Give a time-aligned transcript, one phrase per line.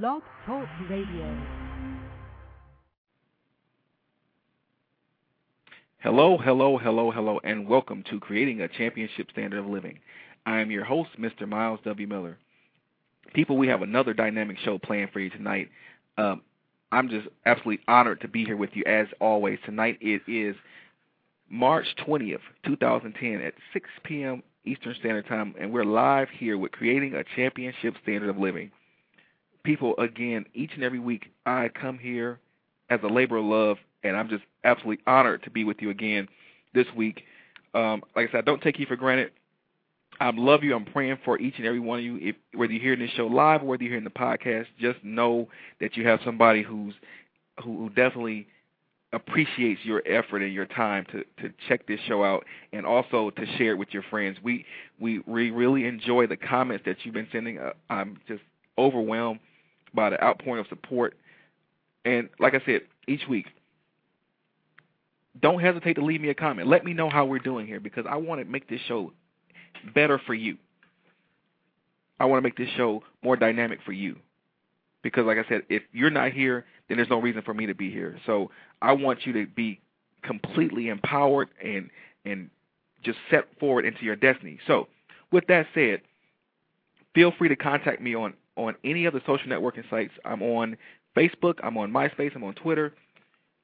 [0.00, 1.38] Blog Talk Radio.
[5.98, 9.98] Hello, hello, hello, hello, and welcome to Creating a Championship Standard of Living.
[10.46, 11.46] I am your host, Mr.
[11.46, 12.06] Myles W.
[12.06, 12.38] Miller.
[13.34, 15.68] People, we have another dynamic show planned for you tonight.
[16.16, 16.40] Um,
[16.90, 19.58] I'm just absolutely honored to be here with you as always.
[19.66, 20.56] Tonight it is
[21.50, 24.42] March 20th, 2010 at 6 p.m.
[24.64, 28.70] Eastern Standard Time, and we're live here with Creating a Championship Standard of Living
[29.64, 32.38] people, again, each and every week, I come here
[32.90, 36.28] as a labor of love, and I'm just absolutely honored to be with you again
[36.74, 37.22] this week.
[37.74, 39.32] Um, like I said, I don't take you for granted.
[40.20, 40.74] I love you.
[40.74, 42.18] I'm praying for each and every one of you.
[42.20, 45.48] If, whether you're hearing this show live or whether you're hearing the podcast, just know
[45.80, 46.94] that you have somebody who's
[47.62, 48.46] who, who definitely
[49.14, 53.46] appreciates your effort and your time to to check this show out and also to
[53.56, 54.38] share it with your friends.
[54.42, 54.64] We
[55.00, 57.58] we we really enjoy the comments that you've been sending.
[57.58, 58.42] Uh, I'm just
[58.78, 59.40] overwhelmed
[59.94, 61.16] by the outpouring of support.
[62.04, 63.46] And like I said, each week,
[65.40, 66.68] don't hesitate to leave me a comment.
[66.68, 69.12] Let me know how we're doing here because I want to make this show
[69.94, 70.56] better for you.
[72.20, 74.16] I want to make this show more dynamic for you.
[75.02, 77.74] Because like I said, if you're not here, then there's no reason for me to
[77.74, 78.18] be here.
[78.26, 78.50] So
[78.80, 79.80] I want you to be
[80.22, 81.90] completely empowered and
[82.24, 82.50] and
[83.02, 84.60] just set forward into your destiny.
[84.66, 84.88] So,
[85.32, 86.02] with that said,
[87.14, 90.12] feel free to contact me on on any of the social networking sites.
[90.24, 90.76] I'm on
[91.16, 92.94] Facebook, I'm on MySpace, I'm on Twitter.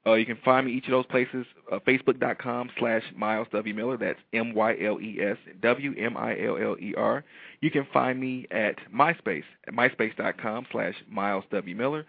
[0.07, 1.45] Uh, you can find me each of those places.
[1.71, 3.75] Uh, Facebook.com slash Myles W.
[3.75, 3.97] Miller.
[3.99, 7.25] That's M Y L E S W M I L L E R.
[7.61, 11.75] You can find me at MySpace at MySpace.com slash Myles W.
[11.75, 12.07] Miller.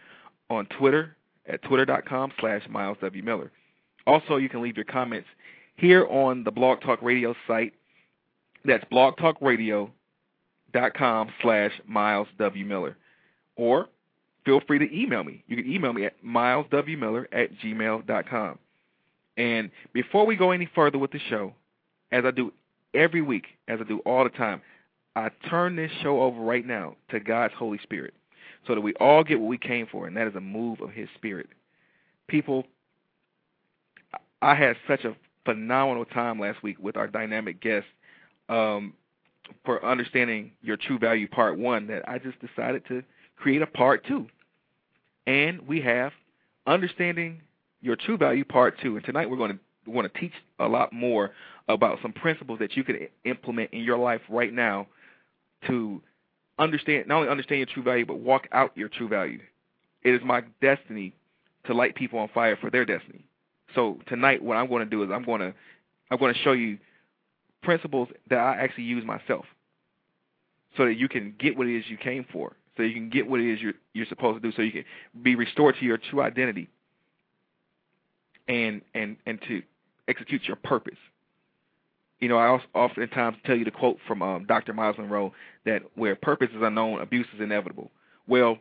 [0.49, 1.15] On Twitter
[1.47, 3.21] at Twitter.com slash Myles W.
[3.21, 3.51] Miller.
[4.07, 5.27] Also, you can leave your comments
[5.75, 7.73] here on the Blog Talk Radio site.
[8.65, 9.91] That's Blog Talk Radio
[10.73, 12.97] dot com slash Myles W Miller,
[13.55, 13.87] or
[14.45, 15.43] feel free to email me.
[15.47, 18.57] You can email me at myleswmiller at gmail dot com.
[19.37, 21.53] And before we go any further with the show,
[22.11, 22.51] as I do
[22.93, 24.61] every week, as I do all the time,
[25.15, 28.13] I turn this show over right now to God's Holy Spirit
[28.67, 30.91] so that we all get what we came for, and that is a move of
[30.91, 31.47] His Spirit.
[32.27, 32.65] People,
[34.41, 35.15] I had such a
[35.45, 37.87] phenomenal time last week with our dynamic guest.
[38.49, 38.93] Um,
[39.65, 43.03] for understanding your true value part one that I just decided to
[43.35, 44.27] create a part two.
[45.27, 46.11] And we have
[46.65, 47.41] understanding
[47.81, 48.95] your true value part two.
[48.95, 49.53] And tonight we're going
[49.85, 51.31] to want to teach a lot more
[51.67, 54.87] about some principles that you can implement in your life right now
[55.67, 56.01] to
[56.57, 59.39] understand not only understand your true value but walk out your true value.
[60.03, 61.13] It is my destiny
[61.65, 63.25] to light people on fire for their destiny.
[63.75, 65.53] So tonight what I'm going to do is I'm going to
[66.11, 66.77] I'm going to show you
[67.61, 69.45] principles that I actually use myself
[70.77, 73.27] so that you can get what it is you came for, so you can get
[73.27, 74.85] what it is you're, you're supposed to do, so you can
[75.21, 76.69] be restored to your true identity
[78.47, 79.61] and, and, and to
[80.07, 80.97] execute your purpose.
[82.19, 84.73] You know, I also oftentimes tell you the quote from um, Dr.
[84.73, 85.33] Myles Munroe
[85.65, 87.91] that where purpose is unknown, abuse is inevitable.
[88.27, 88.57] Well,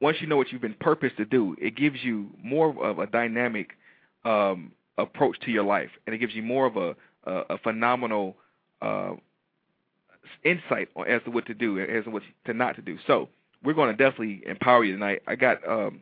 [0.00, 3.06] once you know what you've been purposed to do, it gives you more of a
[3.06, 3.70] dynamic
[4.24, 6.94] um, approach to your life, and it gives you more of a
[7.28, 8.36] a phenomenal
[8.82, 9.12] uh,
[10.44, 12.98] insight as to what to do, and as to what to not to do.
[13.06, 13.28] So
[13.64, 15.22] we're going to definitely empower you tonight.
[15.26, 16.00] I got um,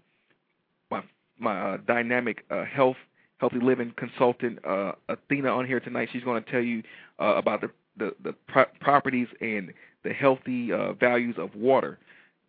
[0.90, 1.02] my
[1.38, 2.96] my uh, dynamic uh, health
[3.38, 6.08] healthy living consultant uh, Athena on here tonight.
[6.12, 6.82] She's going to tell you
[7.20, 9.72] uh, about the the, the pro- properties and
[10.04, 11.98] the healthy uh, values of water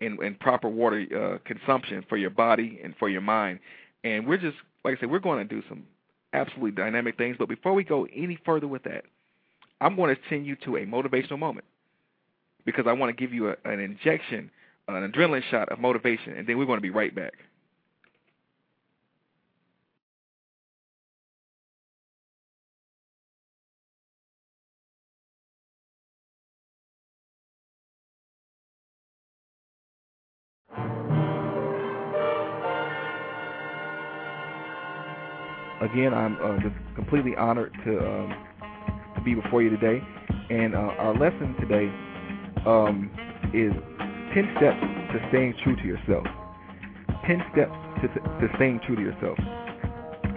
[0.01, 3.59] and, and proper water uh, consumption for your body and for your mind.
[4.03, 5.83] And we're just like I said, we're going to do some
[6.33, 7.35] absolutely dynamic things.
[7.38, 9.05] But before we go any further with that,
[9.79, 11.65] I'm going to send you to a motivational moment
[12.65, 14.49] because I want to give you a, an injection,
[14.88, 17.33] an adrenaline shot of motivation, and then we're going to be right back.
[35.81, 38.47] Again, I'm uh, just completely honored to um,
[39.15, 40.01] to be before you today.
[40.50, 41.88] And uh, our lesson today
[42.65, 43.12] um,
[43.53, 43.74] is
[44.33, 44.79] 10 steps
[45.12, 46.25] to staying true to yourself.
[47.25, 49.38] 10 steps to, to staying true to yourself.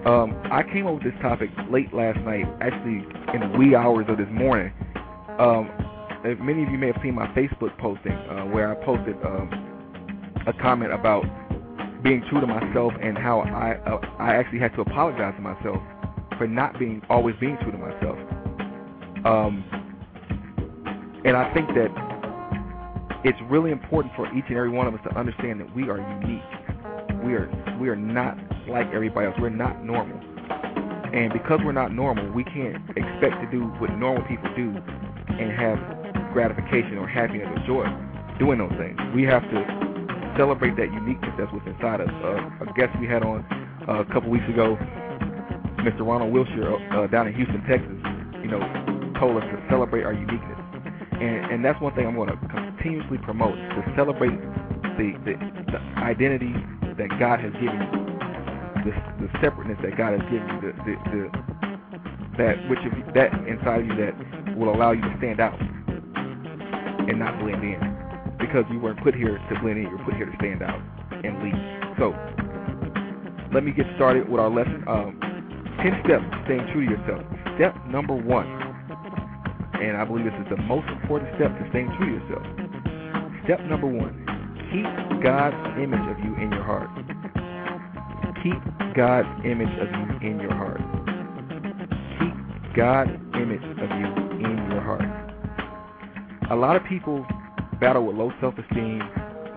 [0.07, 4.07] Um, I came up with this topic late last night, actually in the wee hours
[4.09, 4.73] of this morning.
[5.39, 5.71] Um,
[6.41, 10.53] many of you may have seen my Facebook posting uh, where I posted um, a
[10.55, 11.25] comment about
[12.03, 15.83] being true to myself and how I uh, I actually had to apologize to myself
[16.39, 18.19] for not being always being true to myself.
[19.25, 19.65] Um,
[21.25, 21.91] and I think that
[23.25, 25.99] it's really important for each and every one of us to understand that we are
[26.23, 26.43] unique.
[27.25, 28.39] We are we are not
[28.69, 29.37] like everybody else.
[29.39, 30.19] We're not normal.
[31.13, 34.71] And because we're not normal, we can't expect to do what normal people do
[35.29, 37.85] and have gratification or happiness or joy
[38.39, 38.97] doing those things.
[39.15, 39.90] We have to
[40.41, 42.09] celebrate that uniqueness that's within inside us.
[42.25, 43.45] Uh, a guest we had on
[43.85, 44.81] uh, a couple weeks ago,
[45.85, 46.01] Mr.
[46.01, 47.93] Ronald Wilshire uh, down in Houston, Texas,
[48.41, 48.65] you know,
[49.21, 50.57] told us to celebrate our uniqueness.
[51.13, 54.33] And, and that's one thing I'm going to continuously promote, to celebrate
[54.97, 55.37] the, the,
[55.69, 56.57] the identity
[56.97, 60.95] that God has given you, the, the separateness that God has given you, the, the,
[61.13, 61.23] the,
[62.41, 64.17] that which of that inside of you that
[64.57, 68.00] will allow you to stand out and not blend in.
[68.41, 70.81] Because you weren't put here to blend in, you were put here to stand out
[71.13, 71.55] and lead.
[71.99, 72.17] So,
[73.53, 74.85] let me get started with our lesson.
[74.87, 75.19] Um,
[75.83, 77.25] 10 steps to staying true to yourself.
[77.57, 78.47] Step number one,
[79.81, 82.47] and I believe this is the most important step to staying true to yourself.
[83.45, 84.13] Step number one,
[84.71, 84.85] keep
[85.25, 86.89] God's image of you in your heart.
[88.43, 88.61] Keep
[88.95, 90.81] God's image of you in your heart.
[92.21, 94.09] Keep God's image of you
[94.47, 95.05] in your heart.
[96.51, 97.27] A lot of people
[97.81, 99.01] battle with low self-esteem.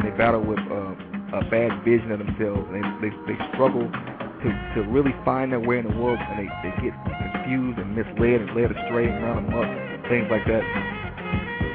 [0.02, 0.96] They battle with uh,
[1.38, 2.64] a bad vision of themselves.
[2.72, 6.50] They, they they struggle to to really find their way in the world, and they
[6.64, 9.68] they get confused and misled and led astray and run amok,
[10.10, 10.64] things like that.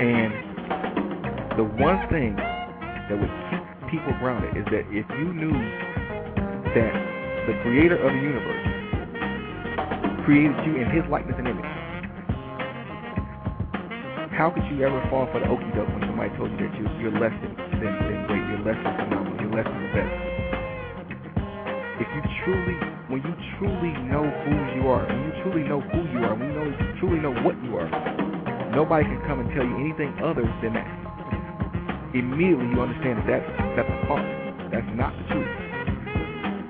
[0.01, 0.33] And
[1.59, 3.61] the one thing that would keep
[3.91, 5.53] people grounded is that if you knew
[6.73, 6.93] that
[7.47, 8.65] the creator of the universe
[10.25, 11.65] created you in his likeness and image,
[14.37, 16.83] how could you ever fall for the okey doke when somebody told you that you,
[16.99, 20.15] you're less than, than, than great, you're less than phenomenal, you're less than the best?
[22.03, 22.75] If you truly,
[23.07, 26.51] when you truly know who you are, when you truly know who you are, when
[26.51, 27.87] you know, you truly know what you are,
[28.75, 30.91] nobody can come and tell you anything other than that.
[32.19, 33.47] Immediately you understand that that's,
[33.79, 34.27] that's a false.
[34.75, 35.55] That's not the truth.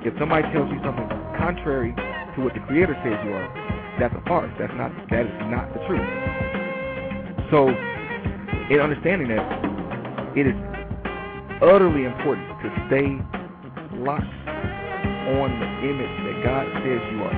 [0.04, 1.08] If somebody tells you something
[1.40, 3.48] contrary to what the Creator says you are,
[3.96, 4.52] that's a farce.
[4.60, 6.04] That's not that is not the truth.
[7.48, 7.72] So,
[8.70, 9.40] in understanding that,
[10.36, 10.54] it is
[11.62, 13.16] utterly important to stay
[14.04, 14.28] locked
[15.34, 17.36] on the image that God says you are.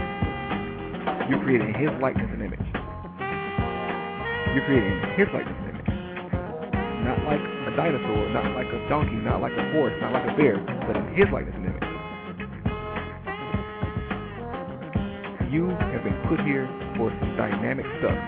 [1.31, 2.67] You're created in His likeness and image.
[4.55, 5.91] You're created in His likeness and image.
[7.07, 10.35] Not like a dinosaur, not like a donkey, not like a horse, not like a
[10.37, 11.87] bear, but in His likeness and image.
[15.51, 16.67] You have been put here
[16.99, 18.19] for some dynamic stuff.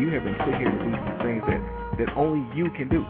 [0.00, 1.60] You have been put here to do some things that,
[1.98, 3.04] that only you can do.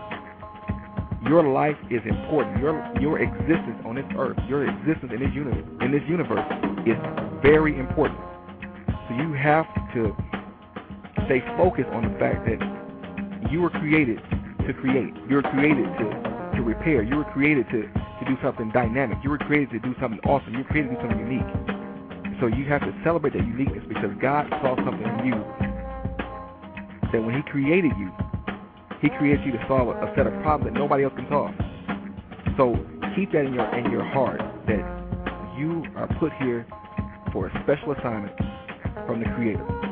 [1.29, 2.59] Your life is important.
[2.59, 6.47] Your your existence on this earth, your existence in this universe, in this universe
[6.87, 6.97] is
[7.43, 8.21] very important.
[9.09, 10.17] So you have to
[11.27, 12.61] stay focused on the fact that
[13.51, 14.19] you were created
[14.67, 15.13] to create.
[15.29, 16.07] You were created to
[16.57, 17.03] to repair.
[17.03, 19.19] You were created to to do something dynamic.
[19.23, 20.53] You were created to do something awesome.
[20.53, 21.51] You were created to do something unique.
[22.41, 25.69] So you have to celebrate that uniqueness because God saw something in you
[27.13, 28.11] that when He created you,
[29.01, 31.55] He created you to solve a set of problems that nobody else can solve.
[32.57, 32.75] So
[33.15, 34.83] keep that in your in your heart that
[35.57, 36.67] you are put here
[37.33, 38.37] for a special assignment
[39.07, 39.88] from the Creator.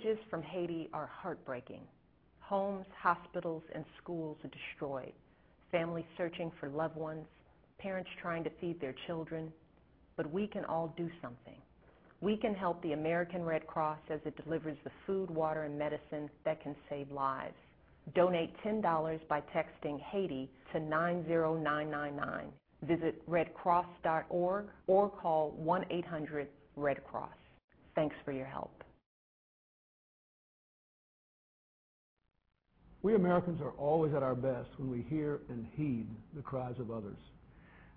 [0.00, 1.82] Images from Haiti are heartbreaking.
[2.40, 5.12] Homes, hospitals, and schools are destroyed.
[5.70, 7.26] Families searching for loved ones,
[7.78, 9.52] parents trying to feed their children.
[10.16, 11.56] But we can all do something.
[12.20, 16.28] We can help the American Red Cross as it delivers the food, water, and medicine
[16.44, 17.54] that can save lives.
[18.14, 22.46] Donate $10 by texting Haiti to 90999.
[22.82, 27.28] Visit redcross.org or call 1 800 Red Cross.
[27.94, 28.82] Thanks for your help.
[33.02, 36.90] We Americans are always at our best when we hear and heed the cries of
[36.90, 37.16] others.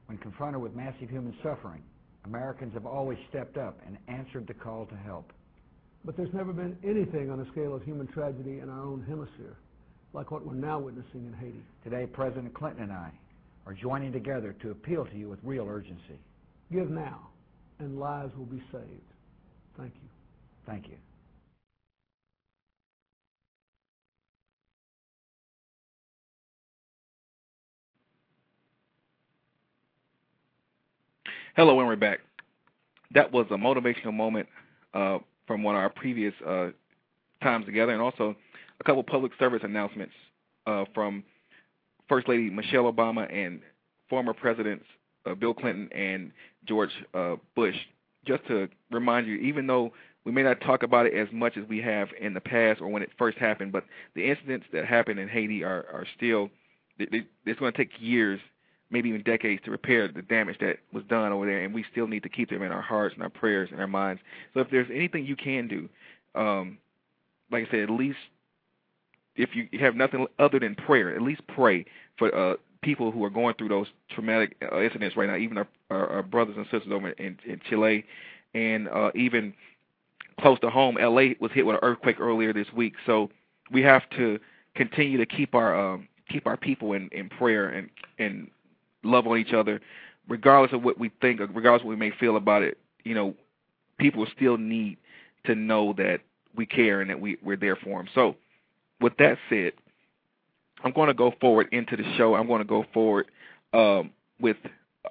[0.07, 1.83] When confronted with massive human suffering,
[2.25, 5.31] Americans have always stepped up and answered the call to help.
[6.05, 9.57] But there's never been anything on the scale of human tragedy in our own hemisphere
[10.13, 11.63] like what we're now witnessing in Haiti.
[11.83, 13.12] Today, President Clinton and I
[13.65, 16.19] are joining together to appeal to you with real urgency.
[16.72, 17.29] Give now,
[17.79, 19.10] and lives will be saved.
[19.77, 20.10] Thank you.
[20.65, 20.98] Thank you.
[31.55, 32.22] Hello, and we're back.
[33.13, 34.50] That was a motivational moment
[34.95, 36.69] uh, from one of our previous uh,
[37.43, 38.36] times together, and also
[38.81, 40.15] a couple public service announcements
[40.65, 41.24] uh, from
[42.10, 43.62] First Lady Michelle Obama and
[44.10, 44.83] former Presidents
[45.27, 46.31] uh, Bill Clinton and
[46.67, 47.75] George uh, Bush,
[48.25, 49.93] just to remind you, even though
[50.25, 52.88] we may not talk about it as much as we have in the past or
[52.88, 53.83] when it first happened, but
[54.15, 56.50] the incidents that happened in Haiti are, are still,
[56.98, 58.39] they, they, it's going to take years,
[58.94, 62.08] maybe even decades to repair the damage that was done over there, and we still
[62.08, 64.22] need to keep them in our hearts and our prayers and our minds.
[64.54, 65.90] So if there's anything you can do,
[66.40, 66.78] um,
[67.52, 68.18] like I said, at least
[69.36, 71.86] if you have nothing other than prayer, at least pray
[72.18, 75.68] for uh, people who are going through those traumatic uh, incidents right now, even our,
[75.90, 78.06] our, our brothers and sisters over in, in Chile,
[78.54, 79.54] and uh, even
[80.40, 82.94] close to home, LA was hit with an earthquake earlier this week.
[83.06, 83.30] So
[83.72, 84.40] we have to
[84.76, 88.50] continue to keep our um, keep our people in, in prayer and and
[89.03, 89.81] love on each other,
[90.27, 92.77] regardless of what we think, or regardless of what we may feel about it.
[93.03, 93.36] You know,
[93.98, 94.98] people still need
[95.45, 96.22] to know that
[96.55, 98.07] we care and that we we're there for them.
[98.13, 98.36] So,
[99.01, 99.74] with that said,
[100.83, 102.36] I'm going to go forward into the show.
[102.36, 103.27] I'm going to go forward
[103.74, 104.57] um, with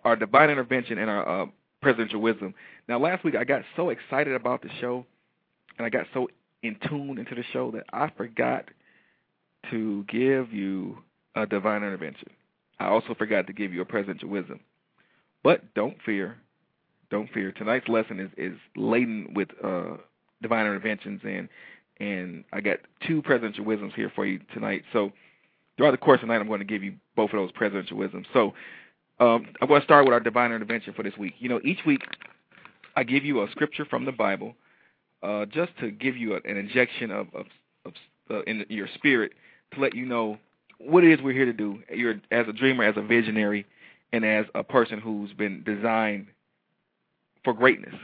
[0.04, 1.46] our divine intervention and our uh,
[1.80, 2.54] presidential wisdom.
[2.88, 5.06] Now, last week I got so excited about the show,
[5.78, 6.28] and I got so
[6.62, 8.66] in tune into the show that I forgot
[9.70, 10.99] to give you
[11.34, 12.28] a divine intervention.
[12.83, 14.61] I also forgot to give you a presidential wisdom.
[15.43, 16.37] But don't fear,
[17.11, 17.53] don't fear.
[17.53, 19.97] Tonight's lesson is is laden with uh,
[20.41, 21.49] divine interventions, and
[22.01, 24.83] and I got two presidential wisdoms here for you tonight.
[24.93, 25.12] So
[25.77, 27.97] throughout the course of the night, I'm going to give you both of those presidential
[27.97, 28.27] wisdoms.
[28.33, 28.55] So
[29.21, 31.35] um, I'm going to start with our divine intervention for this week.
[31.39, 32.03] You know, each week
[32.97, 34.55] I give you a scripture from the Bible,
[35.23, 37.47] uh, just to give you a, an injection of, of,
[37.85, 37.93] of
[38.31, 39.33] uh, in your spirit
[39.75, 40.39] to let you know
[40.85, 41.81] what it is we're here to do.
[41.93, 43.67] You're as a dreamer, as a visionary,
[44.12, 46.27] and as a person who's been designed
[47.45, 47.95] for greatness.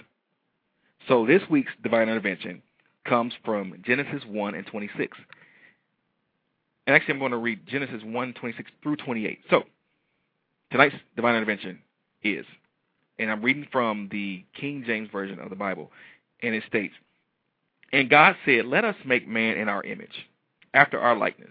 [1.07, 2.63] So this week's divine intervention
[3.07, 5.17] comes from Genesis 1 and 26.
[6.87, 9.41] And actually, I'm going to read Genesis 1, 26 through 28.
[9.51, 9.65] So
[10.71, 11.81] tonight's divine intervention
[12.23, 12.47] is,
[13.19, 15.91] and I'm reading from the King James Version of the Bible,
[16.43, 16.95] and it states,
[17.93, 20.29] And God said, Let us make man in our image,
[20.73, 21.51] after our likeness,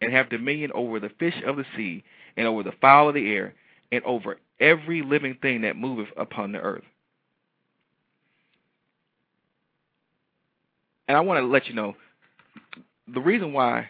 [0.00, 2.04] and have dominion over the fish of the sea,
[2.36, 3.54] and over the fowl of the air,
[3.92, 6.84] and over every living thing that moveth upon the earth.
[11.08, 11.94] And I want to let you know
[13.12, 13.88] the reason why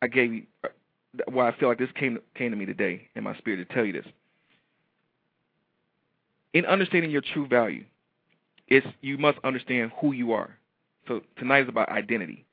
[0.00, 0.42] I gave you
[1.26, 3.84] why I feel like this came came to me today in my spirit to tell
[3.84, 4.06] you this.
[6.52, 7.84] In understanding your true value,
[8.68, 10.56] it's you must understand who you are.
[11.08, 12.43] So tonight is about identity.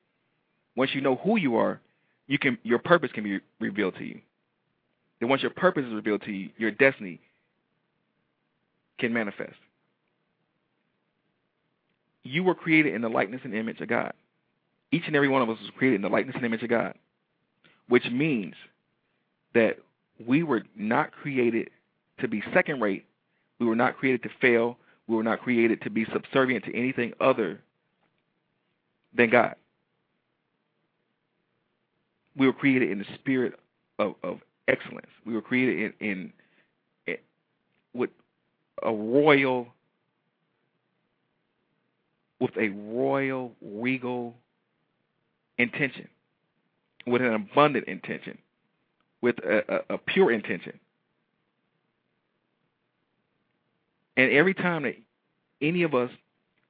[0.75, 1.79] Once you know who you are,
[2.27, 4.21] you can your purpose can be revealed to you.
[5.19, 7.19] Then once your purpose is revealed to you, your destiny
[8.99, 9.55] can manifest.
[12.23, 14.13] You were created in the likeness and image of God.
[14.91, 16.95] Each and every one of us was created in the likeness and image of God,
[17.87, 18.55] which means
[19.53, 19.77] that
[20.25, 21.69] we were not created
[22.19, 23.05] to be second rate.
[23.59, 24.77] We were not created to fail.
[25.07, 27.59] We were not created to be subservient to anything other
[29.15, 29.55] than God.
[32.37, 33.59] We were created in the spirit
[33.99, 35.07] of, of excellence.
[35.25, 36.33] We were created in, in,
[37.07, 37.17] in
[37.93, 38.09] with
[38.83, 39.67] a royal
[42.41, 44.33] with a royal, regal
[45.59, 46.07] intention,
[47.05, 48.39] with an abundant intention,
[49.21, 50.79] with a, a, a pure intention.
[54.17, 54.95] And every time that
[55.61, 56.09] any of us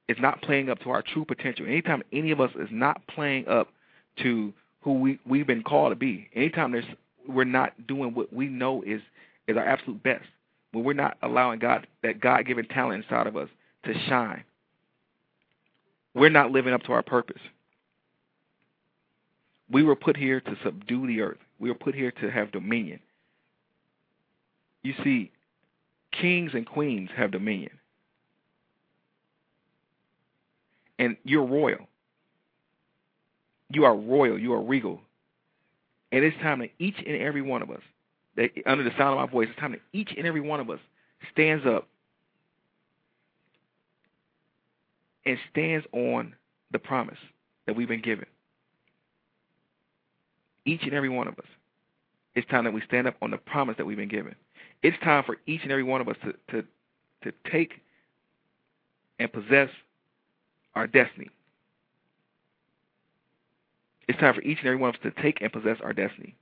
[0.08, 3.48] is not playing up to our true potential, anytime any of us is not playing
[3.48, 3.68] up
[4.18, 4.52] to
[4.82, 6.84] who we, we've been called to be, anytime there's
[7.26, 9.00] we're not doing what we know is
[9.46, 10.24] is our absolute best,
[10.72, 13.48] when we're not allowing God that God given talent inside of us
[13.84, 14.44] to shine,
[16.14, 17.40] we're not living up to our purpose.
[19.70, 21.38] We were put here to subdue the earth.
[21.58, 23.00] We were put here to have dominion.
[24.82, 25.30] You see,
[26.10, 27.70] kings and queens have dominion.
[30.98, 31.88] And you're royal.
[33.72, 34.38] You are royal.
[34.38, 35.00] You are regal.
[36.10, 37.80] And it's time that each and every one of us,
[38.36, 40.68] that under the sound of my voice, it's time that each and every one of
[40.70, 40.78] us
[41.32, 41.88] stands up
[45.24, 46.34] and stands on
[46.70, 47.18] the promise
[47.66, 48.26] that we've been given.
[50.64, 51.46] Each and every one of us.
[52.34, 54.34] It's time that we stand up on the promise that we've been given.
[54.82, 56.66] It's time for each and every one of us to, to,
[57.24, 57.80] to take
[59.18, 59.68] and possess
[60.74, 61.30] our destiny.
[64.12, 66.36] It's time for each and every one of us to take and possess our destiny.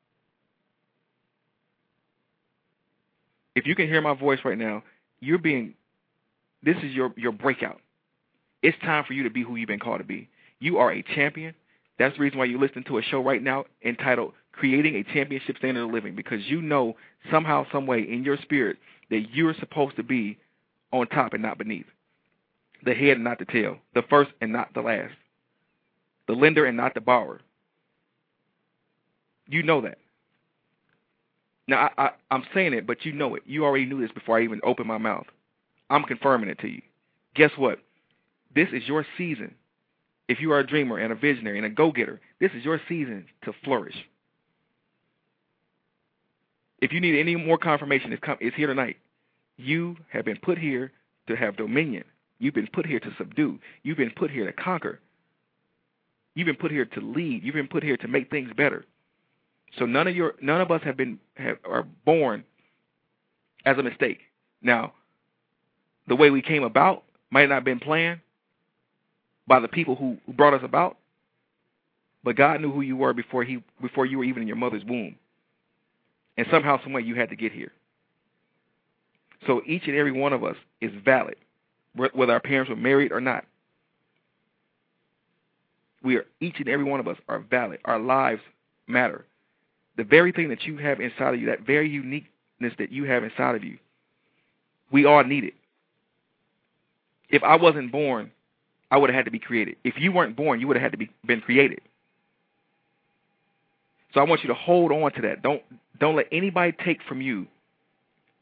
[3.54, 4.82] If you can hear my voice right now,
[5.20, 5.74] you're being
[6.64, 7.80] this is your your breakout.
[8.60, 10.28] It's time for you to be who you've been called to be.
[10.58, 11.54] You are a champion.
[11.96, 15.56] That's the reason why you're listening to a show right now entitled Creating a Championship
[15.58, 16.96] Standard of Living because you know
[17.30, 18.78] somehow, some way in your spirit
[19.10, 20.38] that you're supposed to be
[20.92, 21.86] on top and not beneath.
[22.84, 23.76] The head and not the tail.
[23.94, 25.14] The first and not the last.
[26.26, 27.40] The lender and not the borrower.
[29.50, 29.98] You know that.
[31.66, 33.42] Now, I, I, I'm saying it, but you know it.
[33.46, 35.26] You already knew this before I even opened my mouth.
[35.90, 36.82] I'm confirming it to you.
[37.34, 37.80] Guess what?
[38.54, 39.54] This is your season.
[40.28, 43.26] If you are a dreamer and a visionary and a go-getter, this is your season
[43.44, 43.96] to flourish.
[46.80, 48.96] If you need any more confirmation, it's, come, it's here tonight.
[49.56, 50.92] You have been put here
[51.26, 52.04] to have dominion.
[52.38, 53.58] You've been put here to subdue.
[53.82, 55.00] You've been put here to conquer.
[56.34, 57.42] You've been put here to lead.
[57.42, 58.84] You've been put here to make things better.
[59.78, 62.44] So none of your none of us have been have, are born
[63.64, 64.20] as a mistake.
[64.62, 64.92] Now,
[66.08, 68.20] the way we came about might not have been planned
[69.46, 70.96] by the people who, who brought us about,
[72.22, 74.84] but God knew who you were before he before you were even in your mother's
[74.84, 75.16] womb.
[76.36, 77.72] And somehow, some way, you had to get here.
[79.46, 81.36] So each and every one of us is valid,
[81.94, 83.44] whether our parents were married or not.
[86.02, 87.80] We are each and every one of us are valid.
[87.84, 88.40] Our lives
[88.86, 89.26] matter.
[89.96, 93.24] The very thing that you have inside of you, that very uniqueness that you have
[93.24, 93.78] inside of you,
[94.90, 95.54] we all need it.
[97.28, 98.32] If I wasn't born,
[98.90, 99.76] I would have had to be created.
[99.84, 101.80] If you weren't born, you would have had to be been created.
[104.12, 105.42] So I want you to hold on to that.
[105.42, 105.62] Don't
[105.98, 107.46] don't let anybody take from you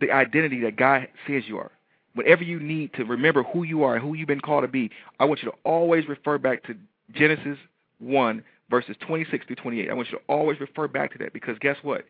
[0.00, 1.70] the identity that God says you are.
[2.14, 4.90] Whatever you need to remember who you are and who you've been called to be,
[5.20, 6.74] I want you to always refer back to
[7.12, 7.58] Genesis
[7.98, 9.90] 1, verses 26 to 28.
[9.90, 12.04] I want you to always refer back to that because guess what?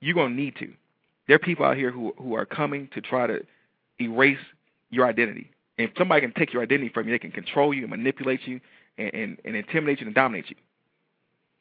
[0.00, 0.72] You're going to need to.
[1.26, 3.44] There are people out here who who are coming to try to
[4.00, 4.38] erase
[4.90, 5.50] your identity.
[5.78, 8.46] And if somebody can take your identity from you, they can control you and manipulate
[8.46, 8.60] you
[8.98, 10.56] and, and, and intimidate you and dominate you.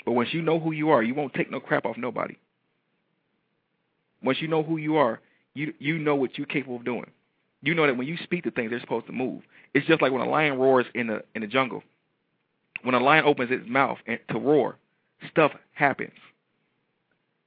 [0.06, 2.38] But once you know who you are, you won't take no crap off nobody.
[4.22, 5.20] Once you know who you are,
[5.54, 7.10] you you know what you're capable of doing.
[7.62, 9.44] You know that when you speak to things, they're supposed to move.
[9.74, 11.84] It's just like when a lion roars in the in the jungle.
[12.84, 14.78] When a lion opens its mouth to roar,
[15.30, 16.14] stuff happens.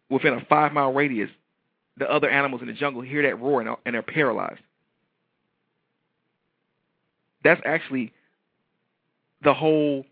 [0.08, 1.30] Within a five mile radius,
[1.98, 4.60] the other animals in the jungle hear that roar and, and they're paralyzed.
[7.44, 8.12] That's actually
[9.42, 10.04] the whole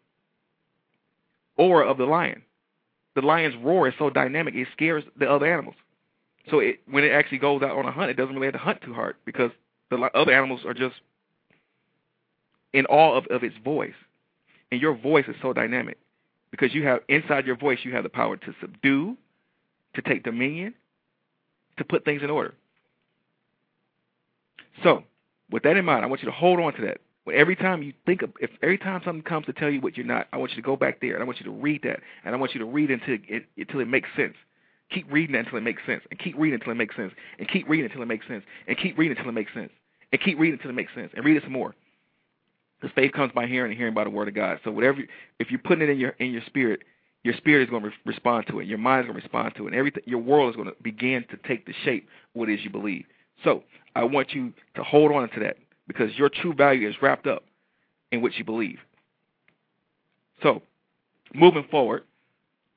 [1.56, 2.42] aura of the lion.
[3.14, 5.76] The lion's roar is so dynamic, it scares the other animals.
[6.50, 8.58] So it, when it actually goes out on a hunt, it doesn't really have to
[8.58, 9.50] hunt too hard because
[9.90, 10.96] the other animals are just
[12.72, 13.94] in awe of, of its voice.
[14.70, 15.98] And your voice is so dynamic
[16.50, 19.16] because you have inside your voice, you have the power to subdue,
[19.94, 20.74] to take dominion,
[21.78, 22.54] to put things in order.
[24.82, 25.04] So,
[25.50, 26.98] with that in mind, I want you to hold on to that.
[27.32, 30.04] Every time you think of, if every time something comes to tell you what you're
[30.06, 32.00] not, I want you to go back there and I want you to read that
[32.24, 34.34] and I want you to read until it until it makes sense.
[34.90, 37.68] Keep reading until it makes sense, and keep reading until it makes sense, and keep
[37.68, 39.70] reading until it makes sense, and keep reading until it makes sense,
[40.12, 41.74] and keep reading until it makes sense, and read it some more.
[42.84, 44.60] Because faith comes by hearing, and hearing by the word of God.
[44.62, 45.00] So whatever,
[45.38, 46.80] if you're putting it in your in your spirit,
[47.22, 48.66] your spirit is going to re- respond to it.
[48.66, 49.68] Your mind is going to respond to it.
[49.68, 52.60] And everything, your world is going to begin to take the shape what it is
[52.62, 53.06] you believe.
[53.42, 53.62] So
[53.96, 55.56] I want you to hold on to that
[55.88, 57.44] because your true value is wrapped up
[58.12, 58.80] in what you believe.
[60.42, 60.60] So,
[61.32, 62.04] moving forward,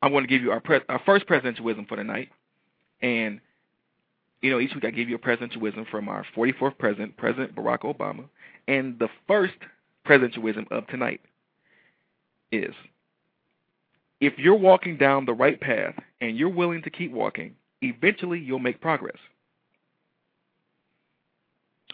[0.01, 2.29] I'm going to give you our, our first presidential wisdom for the night.
[3.01, 3.41] And,
[4.41, 7.53] you know, each week I give you a presidential wisdom from our 44th president, President
[7.55, 8.23] Barack Obama.
[8.69, 9.55] And the first
[10.07, 11.21] presidential wisdom of tonight
[12.51, 12.73] is
[14.19, 18.59] if you're walking down the right path and you're willing to keep walking, eventually you'll
[18.59, 19.17] make progress.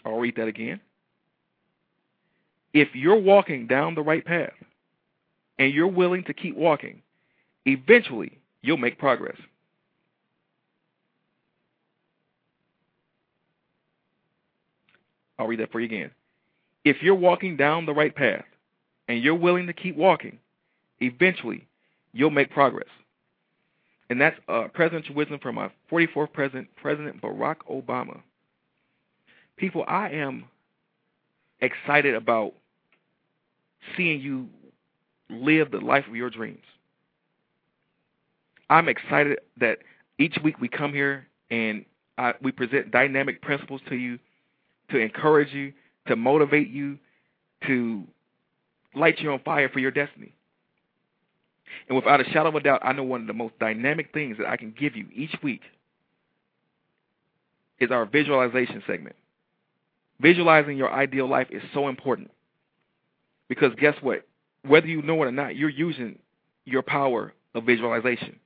[0.04, 0.80] I'll read that again
[2.74, 4.52] if you're walking down the right path
[5.58, 7.00] and you're willing to keep walking,
[7.64, 9.36] eventually you'll make progress.
[15.38, 16.10] I'll read that for you again.
[16.84, 18.44] If you're walking down the right path
[19.08, 20.38] and you're willing to keep walking,
[21.00, 21.66] eventually
[22.12, 22.88] you'll make progress.
[24.10, 28.20] And that's uh, presidential wisdom from our 44th president, President Barack Obama.
[29.56, 30.44] People, I am
[31.60, 32.52] excited about
[33.96, 34.48] seeing you
[35.30, 36.62] live the life of your dreams.
[38.70, 39.78] I'm excited that
[40.18, 41.84] each week we come here and
[42.18, 44.18] I, we present dynamic principles to you
[44.90, 45.72] to encourage you,
[46.06, 46.98] to motivate you,
[47.66, 48.04] to
[48.94, 50.34] light you on fire for your destiny.
[51.88, 54.38] And without a shadow of a doubt, I know one of the most dynamic things
[54.38, 55.62] that I can give you each week
[57.80, 59.16] is our visualization segment.
[60.20, 62.30] Visualizing your ideal life is so important
[63.48, 64.26] because guess what?
[64.66, 66.18] Whether you know it or not, you're using
[66.64, 68.38] your power of visualization.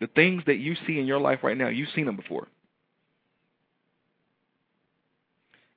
[0.00, 2.48] The things that you see in your life right now, you've seen them before.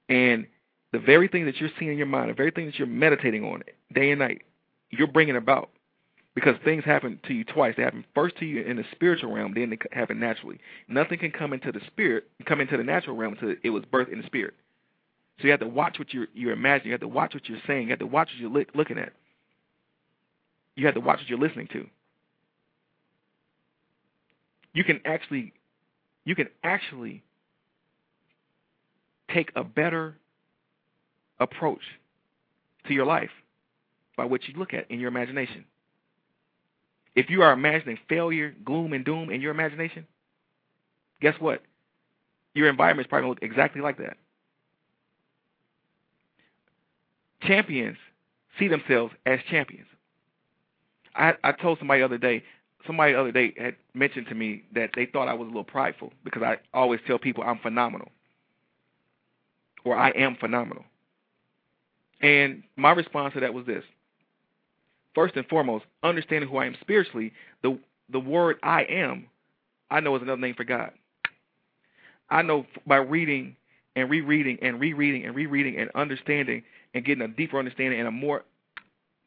[0.08, 0.46] And
[0.92, 3.44] the very thing that you're seeing in your mind, the very thing that you're meditating
[3.44, 4.42] on day and night,
[4.90, 5.70] you're bringing about
[6.36, 7.76] because things happen to you twice.
[7.78, 10.60] They happen first to you in the spiritual realm, then they happen naturally.
[10.88, 14.12] Nothing can come into the spirit, come into the natural realm until it was birthed
[14.12, 14.54] in the spirit.
[15.40, 16.88] So you have to watch what you're you're imagining.
[16.88, 17.84] You have to watch what you're saying.
[17.84, 19.14] You have to watch what you're look, looking at.
[20.76, 21.88] You have to watch what you're listening to.
[24.74, 25.54] You can actually,
[26.26, 27.24] you can actually
[29.34, 30.16] take a better
[31.42, 31.82] approach
[32.88, 33.32] to your life
[34.16, 35.66] by what you look at in your imagination.
[37.16, 40.08] If you are imagining failure, gloom, and doom in your imagination,
[41.22, 41.62] guess what?
[42.54, 44.18] Your environment is probably going to look exactly like that.
[47.42, 47.98] Champions
[48.60, 49.88] see themselves as champions.
[51.16, 52.44] I, I told somebody the other day,
[52.86, 55.64] somebody the other day had mentioned to me that they thought I was a little
[55.64, 58.10] prideful because I always tell people I'm phenomenal
[59.84, 60.86] or I am phenomenal.
[62.22, 63.84] And my response to that was this
[65.14, 67.78] first and foremost, understanding who I am spiritually, the
[68.10, 69.28] the word I am,
[69.90, 70.92] I know is another name for God.
[72.30, 73.56] I know by reading
[73.96, 78.12] and rereading and rereading and rereading and understanding and getting a deeper understanding and a
[78.12, 78.44] more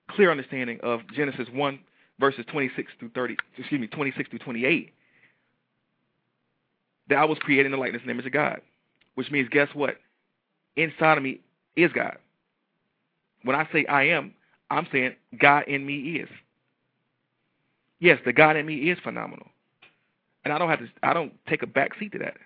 [0.09, 1.79] clear understanding of Genesis 1
[2.21, 4.93] verses 26 through 30, excuse me, 26 through 28,
[7.09, 8.61] that I was created in the likeness and image of God,
[9.15, 9.97] which means guess what?
[10.77, 11.41] Inside of me
[11.77, 12.19] is God.
[13.45, 14.35] When I say I am,
[14.71, 16.31] I'm saying God in me is.
[18.01, 19.47] Yes, the God in me is phenomenal,
[20.45, 20.89] and I don't have to.
[21.03, 22.37] I don't take a back seat to that.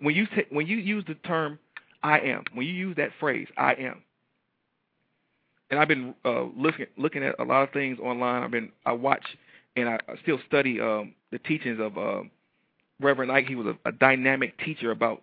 [0.00, 1.58] When you t- when you use the term
[2.02, 4.02] "I am," when you use that phrase "I am,"
[5.70, 8.42] and I've been uh, looking looking at a lot of things online.
[8.42, 9.24] I've been I watch
[9.76, 12.22] and I, I still study um, the teachings of uh,
[13.00, 13.46] Reverend Ike.
[13.48, 15.22] He was a, a dynamic teacher about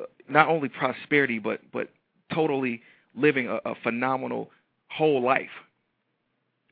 [0.00, 1.90] uh, not only prosperity but but
[2.34, 2.82] totally
[3.16, 4.50] living a, a phenomenal
[4.88, 5.50] whole life.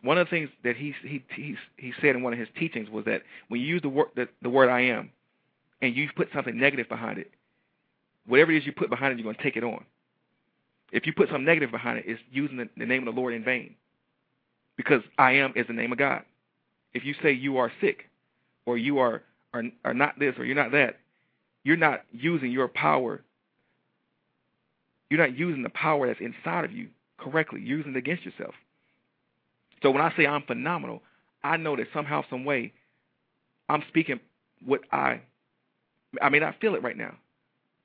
[0.02, 2.88] One of the things that he he he he said in one of his teachings
[2.88, 5.10] was that when you use the word the, the word I am,
[5.82, 7.30] and you put something negative behind it,
[8.26, 9.84] whatever it is you put behind it, you're going to take it on.
[10.92, 13.34] If you put something negative behind it, it's using the, the name of the Lord
[13.34, 13.76] in vain.
[14.76, 16.22] Because I am is the name of God.
[16.94, 18.08] If you say you are sick,
[18.66, 19.22] or you are
[19.52, 20.98] are, are not this, or you're not that,
[21.64, 23.22] you're not using your power
[25.10, 27.60] you're not using the power that's inside of you correctly.
[27.60, 28.54] You're using it against yourself.
[29.82, 31.02] So when I say I'm phenomenal,
[31.42, 32.72] I know that somehow, some way,
[33.68, 34.20] I'm speaking
[34.64, 35.20] what I.
[36.20, 37.14] I may not feel it right now.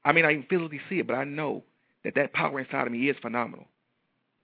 [0.04, 1.64] I may not even physically see it, but I know
[2.04, 3.66] that that power inside of me is phenomenal.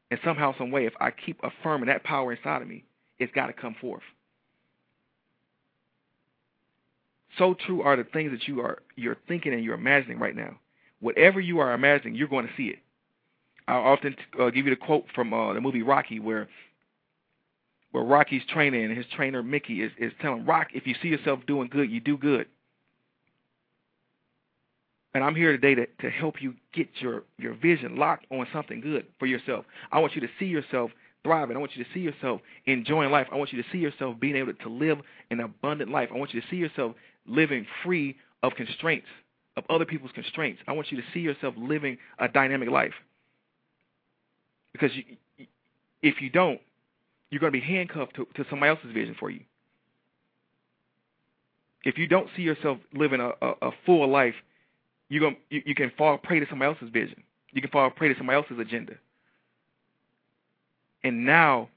[0.10, 2.84] And somehow, some way, if I keep affirming that power inside of me,
[3.18, 4.04] it's got to come forth.
[7.38, 10.60] So true are the things that you are you're thinking and you're imagining right now
[11.02, 12.80] whatever you are imagining, you're going to see it.
[13.68, 16.48] I often uh, give you the quote from uh, the movie Rocky, where
[17.92, 21.42] where Rocky's training and his trainer Mickey is is telling Rock, if you see yourself
[21.46, 22.48] doing good, you do good.
[25.14, 28.82] And I'm here today to to help you get your your vision locked on something
[28.82, 29.66] good for yourself.
[29.92, 30.92] I want you to see yourself
[31.24, 31.56] thriving.
[31.56, 33.28] I want you to see yourself enjoying life.
[33.32, 36.10] I want you to see yourself being able to live an abundant life.
[36.14, 36.96] I want you to see yourself
[37.28, 39.08] living free of constraints
[39.62, 40.62] of other people's constraints.
[40.68, 42.94] I want you to see yourself living a dynamic life.
[44.72, 45.48] Because you,
[46.02, 46.60] if you don't,
[47.30, 49.42] you're going to be handcuffed to, to somebody else's vision for you.
[51.84, 54.36] If you don't see yourself living a, a, a full life,
[55.10, 57.24] you're going you, you can fall prey to somebody else's vision.
[57.52, 58.94] You can fall prey to somebody else's agenda.
[61.04, 61.70] And now,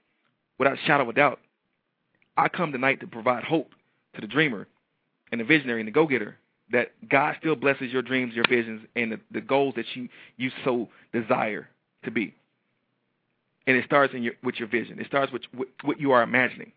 [0.59, 1.41] without shadow of a doubt,
[2.37, 3.71] I come tonight to provide hope
[4.15, 4.69] to the dreamer
[5.33, 6.37] and the visionary and the go-getter
[6.73, 10.51] that God still blesses your dreams, your visions, and the, the goals that you you
[10.65, 11.69] so desire
[12.05, 12.35] to be.
[13.67, 14.99] And it starts in your, with your vision.
[14.99, 16.73] It starts with, with what you are imagining.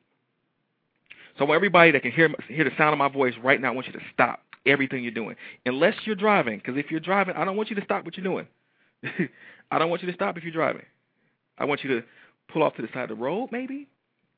[1.38, 3.70] So I want everybody that can hear hear the sound of my voice right now,
[3.70, 6.58] I want you to stop everything you're doing, unless you're driving.
[6.58, 8.48] Because if you're driving, I don't want you to stop what you're doing.
[9.72, 10.84] I don't want you to stop if you're driving.
[11.58, 12.08] I want you to
[12.52, 13.88] pull off to the side of the road, maybe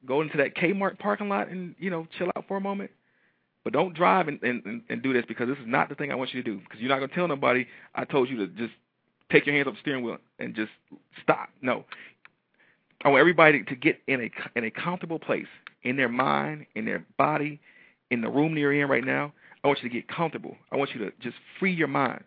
[0.05, 2.91] go into that Kmart parking lot and you know chill out for a moment.
[3.63, 6.15] But don't drive and, and and do this because this is not the thing I
[6.15, 6.59] want you to do.
[6.59, 8.73] Because you're not gonna tell nobody I told you to just
[9.31, 10.71] take your hands off the steering wheel and just
[11.21, 11.49] stop.
[11.61, 11.83] No,
[13.03, 15.47] I want everybody to get in a in a comfortable place
[15.83, 17.59] in their mind, in their body,
[18.11, 19.33] in the room you're in right now.
[19.63, 20.55] I want you to get comfortable.
[20.71, 22.23] I want you to just free your mind.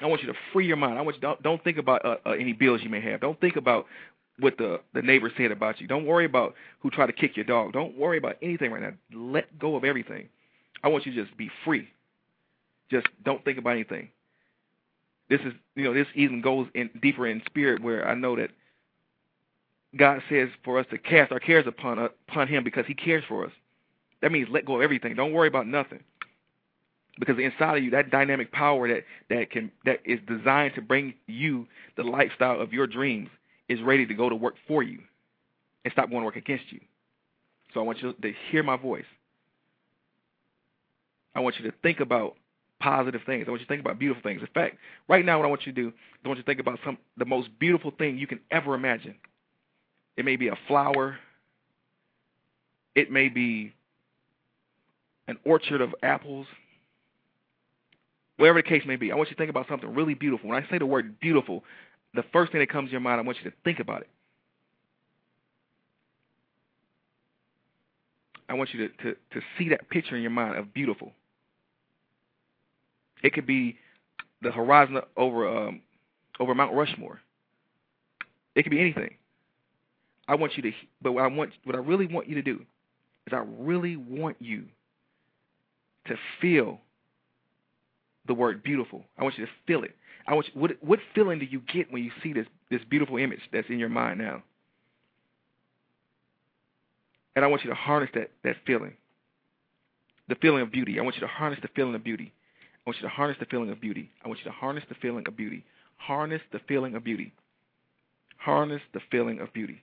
[0.00, 0.98] I want you to free your mind.
[0.98, 3.20] I want you don't don't think about uh, uh, any bills you may have.
[3.20, 3.86] Don't think about
[4.38, 5.86] what the the neighbor said about you.
[5.86, 7.72] Don't worry about who tried to kick your dog.
[7.72, 8.92] Don't worry about anything right now.
[9.12, 10.28] Let go of everything.
[10.82, 11.88] I want you to just be free.
[12.90, 14.08] Just don't think about anything.
[15.28, 18.50] This is you know this even goes in deeper in spirit where I know that
[19.96, 23.24] God says for us to cast our cares upon uh, upon Him because He cares
[23.28, 23.52] for us.
[24.22, 25.14] That means let go of everything.
[25.14, 26.00] Don't worry about nothing
[27.18, 31.14] because inside of you that dynamic power that that can that is designed to bring
[31.26, 33.28] you the lifestyle of your dreams
[33.68, 35.00] is ready to go to work for you
[35.84, 36.80] and stop going to work against you.
[37.74, 39.04] So I want you to hear my voice.
[41.34, 42.36] I want you to think about
[42.80, 43.44] positive things.
[43.46, 44.40] I want you to think about beautiful things.
[44.40, 44.76] In fact,
[45.08, 45.92] right now what I want you to do,
[46.24, 49.14] I want you to think about some the most beautiful thing you can ever imagine.
[50.16, 51.16] It may be a flower.
[52.94, 53.72] It may be
[55.28, 56.46] an orchard of apples
[58.38, 59.12] whatever the case may be.
[59.12, 60.48] I want you to think about something really beautiful.
[60.48, 61.64] When I say the word beautiful,
[62.14, 64.08] the first thing that comes to your mind, I want you to think about it.
[68.48, 71.12] I want you to, to, to see that picture in your mind of beautiful.
[73.22, 73.76] It could be
[74.42, 75.82] the horizon over um,
[76.40, 77.20] over Mount Rushmore.
[78.54, 79.14] It could be anything.
[80.28, 82.64] I want you to, but what I want, what I really want you to do,
[83.26, 84.64] is I really want you
[86.06, 86.80] to feel
[88.26, 89.04] the word beautiful.
[89.18, 89.96] I want you to feel it.
[90.28, 93.16] I want you, what what feeling do you get when you see this this beautiful
[93.16, 94.42] image that's in your mind now?
[97.34, 98.92] And I want you to harness that that feeling.
[100.28, 100.98] The feeling of beauty.
[100.98, 102.30] I want you to harness the feeling of beauty.
[102.86, 104.10] I want you to harness the feeling of beauty.
[104.22, 105.64] I want you to harness the feeling of beauty.
[105.96, 107.32] Harness the feeling of beauty.
[108.36, 109.82] Harness the feeling of beauty.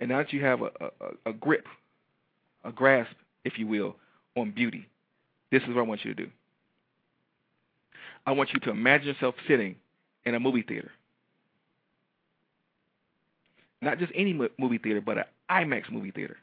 [0.00, 1.66] And now that you have a, a, a grip,
[2.64, 3.12] a grasp,
[3.44, 3.94] if you will,
[4.36, 4.88] on beauty,
[5.52, 6.30] this is what I want you to do.
[8.26, 9.76] I want you to imagine yourself sitting
[10.24, 10.90] in a movie theater.
[13.82, 16.36] Not just any movie theater, but an IMAX movie theater.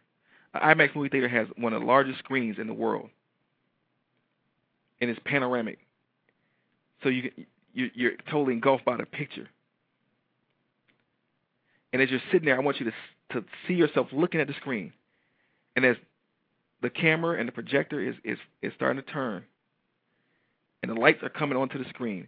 [0.53, 3.09] An IMAX movie theater has one of the largest screens in the world,
[4.99, 5.79] and it's panoramic.
[7.03, 7.31] So you
[7.73, 9.47] you're totally engulfed by the picture.
[11.93, 12.91] And as you're sitting there, I want you to
[13.33, 14.93] to see yourself looking at the screen,
[15.75, 15.97] and as
[16.81, 19.43] the camera and the projector is is is starting to turn,
[20.87, 22.27] and the lights are coming onto the screen.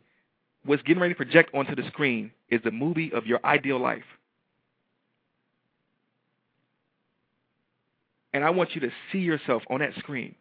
[0.66, 4.04] What's getting ready to project onto the screen is the movie of your ideal life.
[8.34, 10.36] And I want you to see yourself on that screen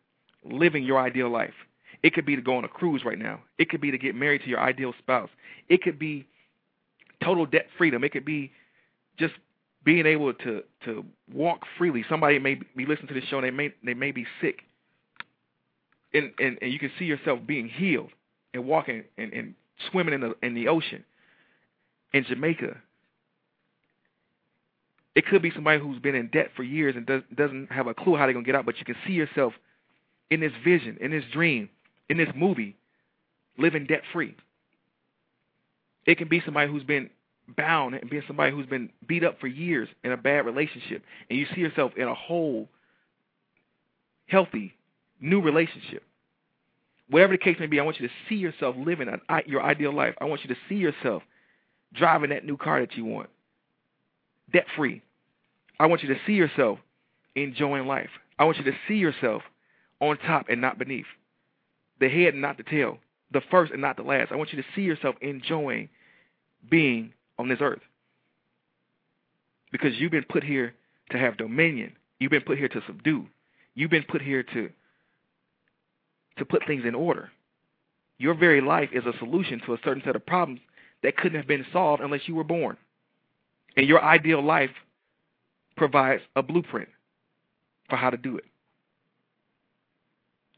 [0.44, 1.54] living your ideal life.
[2.02, 3.40] It could be to go on a cruise right now.
[3.58, 5.30] It could be to get married to your ideal spouse.
[5.68, 6.26] It could be
[7.22, 8.04] total debt freedom.
[8.04, 8.52] It could be
[9.18, 9.34] just
[9.84, 12.04] being able to to walk freely.
[12.08, 14.60] Somebody may be listening to this show and they may they may be sick
[16.14, 18.10] and, and, and you can see yourself being healed
[18.54, 19.54] and walking and, and
[19.90, 21.04] swimming in the in the ocean
[22.12, 22.76] in Jamaica.
[25.14, 27.94] It could be somebody who's been in debt for years and does, doesn't have a
[27.94, 29.52] clue how they're gonna get out, but you can see yourself
[30.30, 31.68] in this vision, in this dream,
[32.08, 32.76] in this movie,
[33.58, 34.36] living debt free.
[36.06, 37.10] It can be somebody who's been
[37.56, 41.38] bound and being somebody who's been beat up for years in a bad relationship, and
[41.38, 42.68] you see yourself in a whole,
[44.26, 44.74] healthy
[45.20, 46.02] new relationship.
[47.10, 49.94] Whatever the case may be, I want you to see yourself living an, your ideal
[49.94, 50.14] life.
[50.20, 51.22] I want you to see yourself
[51.94, 53.30] driving that new car that you want,
[54.52, 55.02] debt free.
[55.80, 56.78] I want you to see yourself
[57.34, 58.10] enjoying life.
[58.38, 59.42] I want you to see yourself
[60.00, 61.06] on top and not beneath,
[61.98, 62.98] the head and not the tail,
[63.32, 64.30] the first and not the last.
[64.32, 65.88] I want you to see yourself enjoying
[66.70, 67.80] being on this earth
[69.72, 70.74] because you've been put here
[71.10, 71.92] to have dominion.
[72.18, 73.26] You've been put here to subdue.
[73.74, 74.70] You've been put here to
[76.38, 77.30] to put things in order.
[78.18, 80.60] Your very life is a solution to a certain set of problems
[81.02, 82.76] that couldn't have been solved unless you were born.
[83.76, 84.70] And your ideal life
[85.76, 86.88] provides a blueprint
[87.88, 88.44] for how to do it.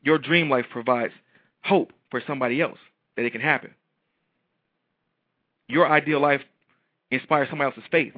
[0.03, 1.13] Your dream life provides
[1.63, 2.79] hope for somebody else
[3.17, 3.75] that it can happen.
[5.69, 6.41] Your ideal life
[7.11, 8.15] inspires somebody else's faith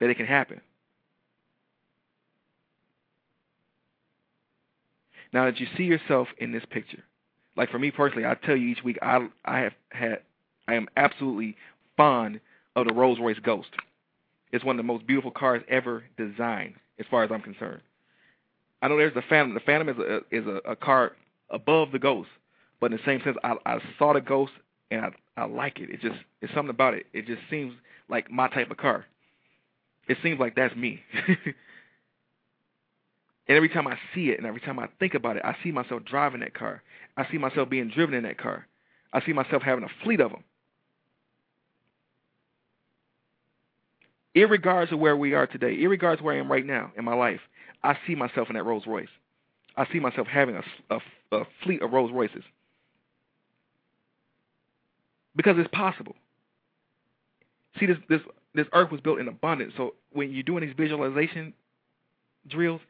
[0.00, 0.60] that it can happen.
[5.32, 7.04] Now that you see yourself in this picture,
[7.56, 10.20] Like for me personally, I tell you each week, I I have had,
[10.68, 11.56] I am absolutely
[11.96, 12.40] fond
[12.76, 13.70] of the Rolls Royce Ghost.
[14.52, 17.82] It's one of the most beautiful cars ever designed, as far as I'm concerned.
[18.82, 19.54] I know there's the Phantom.
[19.54, 21.12] The Phantom is a is a, a car
[21.50, 22.30] above the Ghost,
[22.80, 24.52] but in the same sense, I, I saw the Ghost
[24.90, 25.90] and I I like it.
[25.90, 27.06] It just it's something about it.
[27.12, 27.74] It just seems
[28.08, 29.06] like my type of car.
[30.08, 31.02] It seems like that's me.
[33.48, 35.72] and every time I see it and every time I think about it, I see
[35.72, 36.82] myself driving that car.
[37.16, 38.66] I see myself being driven in that car.
[39.12, 40.44] I see myself having a fleet of them.
[44.36, 47.14] Irregardless of where we are today, irregardless of where I am right now in my
[47.14, 47.40] life,
[47.82, 49.08] I see myself in that Rolls Royce.
[49.76, 51.00] I see myself having a, a,
[51.40, 52.44] a fleet of Rolls Royces
[55.36, 56.16] because it's possible.
[57.78, 58.20] See, this this
[58.54, 59.72] this earth was built in abundance.
[59.76, 61.54] So when you're doing these visualization
[62.48, 62.80] drills,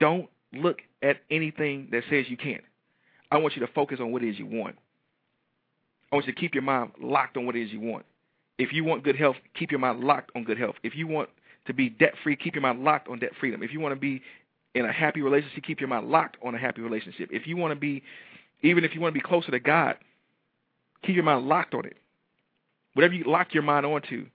[0.00, 2.64] don't look at anything that says you can't.
[3.30, 4.76] I want you to focus on what it is you want.
[6.10, 8.04] I want you to keep your mind locked on what it is you want.
[8.58, 10.74] If you want good health, keep your mind locked on good health.
[10.82, 11.28] If you want
[11.66, 13.62] to be debt free, keep your mind locked on debt freedom.
[13.62, 14.22] If you want to be
[14.74, 17.30] in a happy relationship, keep your mind locked on a happy relationship.
[17.32, 18.02] If you want to be,
[18.62, 19.96] even if you want to be closer to God,
[21.04, 21.96] keep your mind locked on it.
[22.94, 24.26] Whatever you lock your mind onto,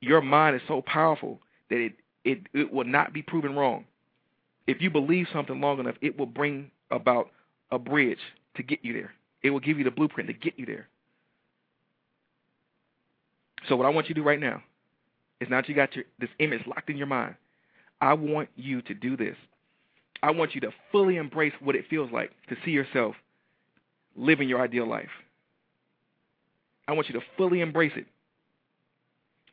[0.00, 1.92] your mind is so powerful that it,
[2.24, 3.84] it, it will not be proven wrong.
[4.66, 7.30] If you believe something long enough, it will bring about
[7.70, 8.18] a bridge
[8.56, 9.12] to get you there.
[9.42, 10.88] It will give you the blueprint to get you there.
[13.68, 14.62] So what I want you to do right now
[15.40, 17.34] is now that you got your, this image locked in your mind,
[18.00, 19.36] I want you to do this.
[20.22, 23.14] I want you to fully embrace what it feels like to see yourself
[24.16, 25.10] living your ideal life.
[26.86, 28.06] I want you to fully embrace it.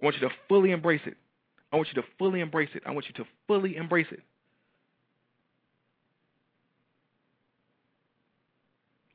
[0.01, 1.15] I want you to fully embrace it.
[1.71, 2.83] I want you to fully embrace it.
[2.85, 4.21] I want you to fully embrace it.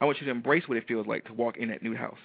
[0.00, 2.18] I want you to embrace what it feels like to walk in that new house.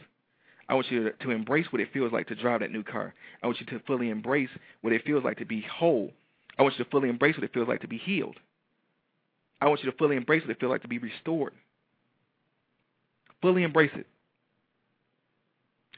[0.67, 3.13] I want you to, to embrace what it feels like to drive that new car.
[3.41, 4.49] I want you to fully embrace
[4.81, 6.12] what it feels like to be whole.
[6.57, 8.38] I want you to fully embrace what it feels like to be healed.
[9.62, 11.53] I want you to fully embrace what it feels like to be restored.
[13.41, 14.07] Fully embrace it.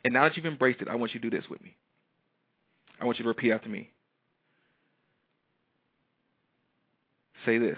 [0.03, 1.75] And now that you've embraced it, I want you to do this with me.
[2.99, 3.89] I want you to repeat after me.
[7.45, 7.77] Say this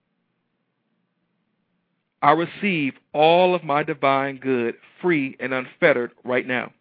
[2.21, 6.71] I receive all of my divine good free and unfettered right now.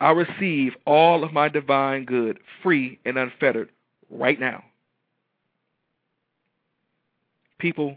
[0.00, 3.70] I receive all of my divine good free and unfettered
[4.10, 4.64] right now.
[7.58, 7.96] People,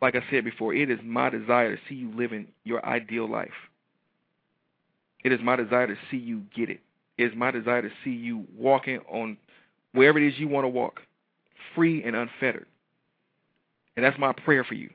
[0.00, 3.50] like I said before, it is my desire to see you living your ideal life.
[5.22, 6.80] It is my desire to see you get it.
[7.18, 9.36] It is my desire to see you walking on
[9.92, 11.00] wherever it is you want to walk,
[11.74, 12.66] free and unfettered.
[14.00, 14.88] And that's my prayer for you.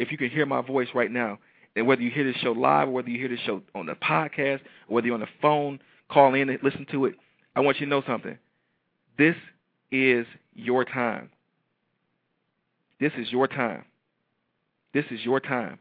[0.00, 1.38] If you can hear my voice right now,
[1.76, 3.92] and whether you hear this show live or whether you hear this show on the
[3.92, 5.78] podcast, or whether you're on the phone,
[6.10, 7.14] call in and listen to it,
[7.54, 8.36] I want you to know something.
[9.16, 9.36] This
[9.92, 11.30] is your time.
[12.98, 13.84] This is your time.
[14.92, 15.78] This is your time.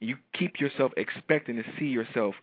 [0.00, 2.34] You keep yourself expecting to see yourself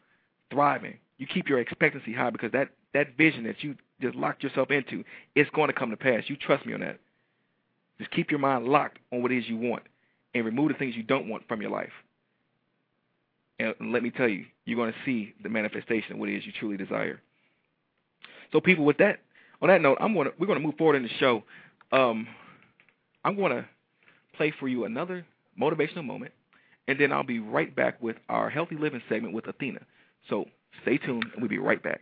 [0.50, 0.98] thriving.
[1.20, 5.04] You keep your expectancy high because that, that vision that you just locked yourself into,
[5.36, 6.24] it's going to come to pass.
[6.26, 7.00] You trust me on that.
[8.00, 9.84] Just keep your mind locked on what it is you want
[10.34, 11.92] and remove the things you don't want from your life.
[13.60, 16.46] And let me tell you, you're going to see the manifestation of what it is
[16.46, 17.22] you truly desire.
[18.52, 19.20] So, people, with that,
[19.62, 21.44] on that note, I'm going to we're going to move forward in the show.
[21.92, 22.28] Um,
[23.26, 23.66] I'm going to
[24.36, 25.26] play for you another
[25.60, 26.32] motivational moment,
[26.88, 29.82] and then I'll be right back with our healthy living segment with Athena.
[30.30, 30.46] So,
[30.84, 32.00] stay tuned, and we'll be right back.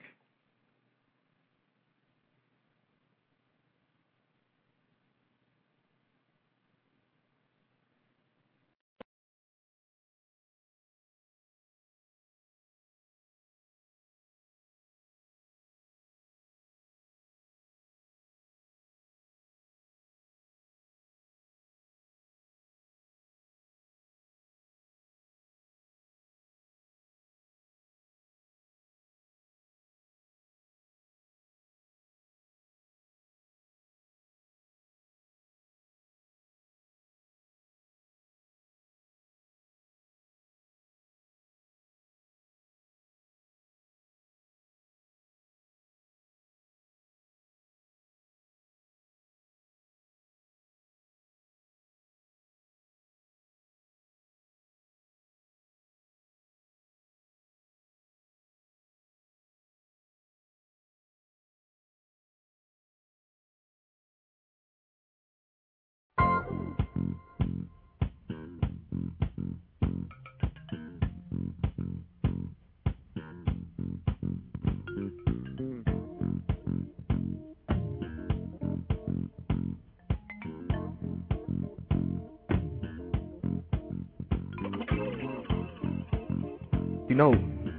[87.18, 87.34] Know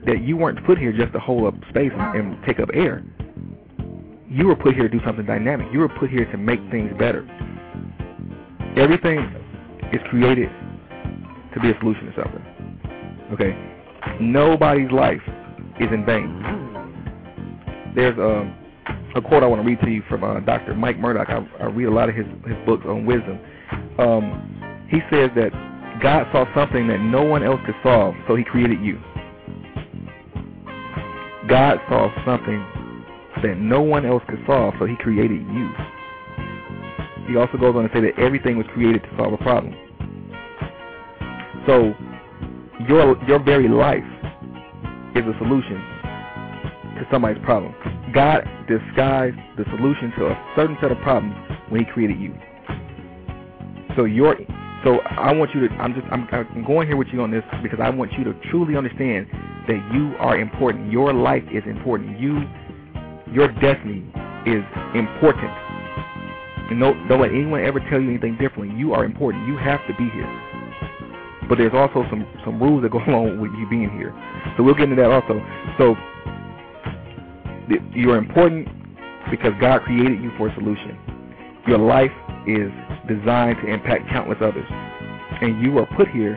[0.06, 3.04] that you weren't put here just to hold up space and take up air.
[4.28, 5.68] You were put here to do something dynamic.
[5.72, 7.26] You were put here to make things better.
[8.76, 9.18] Everything
[9.92, 10.50] is created
[11.54, 12.44] to be a solution to something.
[13.32, 13.56] Okay?
[14.20, 15.22] Nobody's life
[15.80, 16.42] is in vain.
[17.94, 18.54] There's a,
[19.16, 20.74] a quote I want to read to you from uh, Dr.
[20.74, 21.28] Mike Murdock.
[21.28, 23.40] I, I read a lot of his, his books on wisdom.
[23.98, 25.50] Um, he says that
[26.02, 29.00] God saw something that no one else could solve, so he created you.
[31.48, 32.60] God saw something
[33.42, 35.70] that no one else could solve, so he created you.
[37.26, 39.74] He also goes on to say that everything was created to solve a problem.
[41.66, 41.94] So
[42.88, 44.04] your your very life
[45.14, 45.76] is a solution
[46.96, 47.74] to somebody's problem.
[48.14, 51.36] God disguised the solution to a certain set of problems
[51.68, 52.34] when He created you.
[53.96, 54.36] So your
[54.84, 57.44] so I want you to I'm just I'm, I'm going here with you on this
[57.62, 59.26] because I want you to truly understand
[59.68, 60.90] that you are important.
[60.90, 62.18] Your life is important.
[62.18, 62.42] You
[63.32, 64.04] your destiny
[64.46, 64.64] is
[64.94, 65.52] important.
[66.70, 68.76] And don't, don't let anyone ever tell you anything differently.
[68.76, 69.46] You are important.
[69.46, 70.28] You have to be here.
[71.48, 74.12] But there's also some some rules that go along with you being here.
[74.56, 75.40] So we'll get into that also.
[75.78, 75.96] So
[77.94, 78.68] you're important
[79.30, 80.96] because God created you for a solution.
[81.66, 82.12] Your life
[82.46, 82.72] is
[83.06, 84.66] designed to impact countless others.
[85.40, 86.34] And you are put here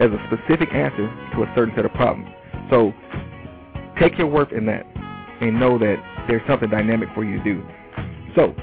[0.00, 1.08] as a specific answer
[1.38, 2.28] to a certain set of problems.
[2.70, 2.92] So
[4.00, 4.84] take your worth in that
[5.40, 5.96] and know that
[6.28, 7.62] there's something dynamic for you to do.
[8.34, 8.54] So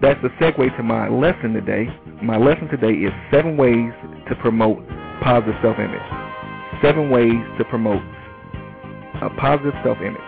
[0.00, 1.88] that's the segue to my lesson today.
[2.22, 3.92] My lesson today is seven ways
[4.28, 4.78] to promote
[5.22, 6.82] positive self-image.
[6.82, 8.02] Seven ways to promote
[9.22, 10.20] a positive self-image.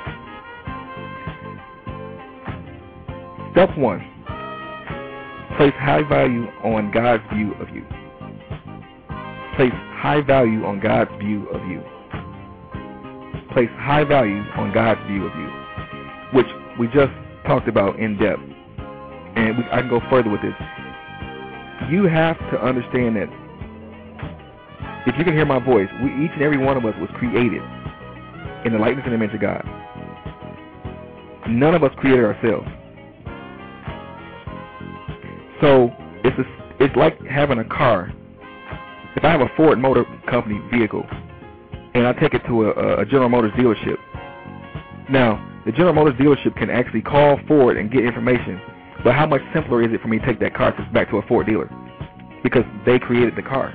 [3.53, 4.01] Step one,
[5.57, 7.85] place high value on God's view of you.
[9.57, 11.83] Place high value on God's view of you.
[13.53, 15.49] Place high value on God's view of you,
[16.33, 16.47] which
[16.79, 17.13] we just
[17.47, 18.41] talked about in depth.
[19.35, 20.55] And we, I can go further with this.
[21.91, 23.29] You have to understand that
[25.07, 27.63] if you can hear my voice, we, each and every one of us was created
[28.65, 29.65] in the likeness and image of God.
[31.49, 32.69] None of us created ourselves.
[35.61, 35.91] So
[36.23, 38.13] it's a, it's like having a car.
[39.17, 41.05] If I have a Ford Motor Company vehicle
[41.95, 43.97] and I take it to a, a General Motors dealership,
[45.11, 48.61] now the General Motors dealership can actually call Ford and get information.
[49.05, 51.23] But how much simpler is it for me to take that car back to a
[51.23, 51.71] Ford dealer?
[52.43, 53.75] Because they created the car.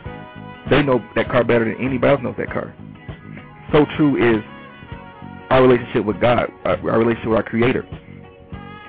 [0.69, 2.73] They know that car better than anybody else knows that car.
[3.71, 4.43] So true is
[5.49, 7.83] our relationship with God, our, our relationship with our Creator.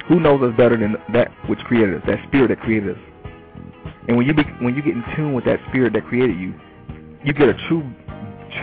[0.09, 3.03] Who knows us better than that which created us, that Spirit that created us?
[4.09, 6.55] And when you be, when you get in tune with that Spirit that created you,
[7.25, 7.91] you get a true,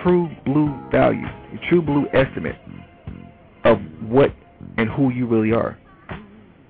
[0.04, 2.56] true blue value, a true blue estimate
[3.64, 4.34] of what
[4.78, 5.78] and who you really are.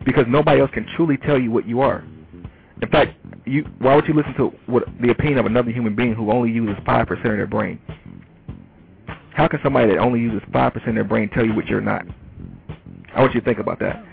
[0.05, 2.03] Because nobody else can truly tell you what you are.
[2.81, 3.15] In fact,
[3.45, 6.49] you why would you listen to what the opinion of another human being who only
[6.49, 7.79] uses five percent of their brain?
[9.33, 11.81] How can somebody that only uses five percent of their brain tell you what you're
[11.81, 12.05] not?
[13.13, 14.03] I want you to think about that.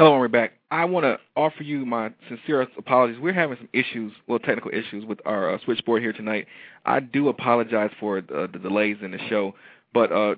[0.00, 0.52] Hello, we're back.
[0.70, 3.20] I want to offer you my sincerest apologies.
[3.20, 6.46] We're having some issues, well, technical issues with our uh, switchboard here tonight.
[6.86, 9.54] I do apologize for uh, the delays in the show,
[9.92, 10.36] but uh,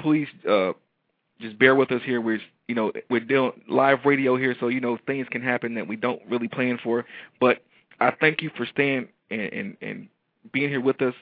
[0.00, 0.72] please uh,
[1.42, 2.22] just bear with us here.
[2.22, 5.86] We're, you know, we're doing live radio here, so you know things can happen that
[5.86, 7.04] we don't really plan for.
[7.38, 7.62] But
[8.00, 10.08] I thank you for staying and and, and
[10.54, 11.14] being here with us,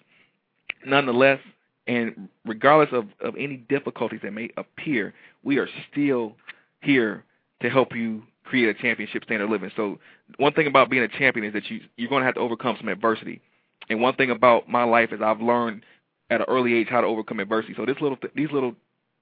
[0.87, 1.41] nonetheless.
[1.89, 5.13] And regardless of, of any difficulties that may appear,
[5.43, 6.37] we are still
[6.83, 7.25] here
[7.63, 9.71] to help you create a championship standard of living.
[9.77, 9.99] So
[10.39, 12.77] one thing about being a champion is that you you're going to have to overcome
[12.79, 13.41] some adversity.
[13.89, 15.85] And one thing about my life is I've learned
[16.31, 17.75] at an early age how to overcome adversity.
[17.77, 18.75] So this little these little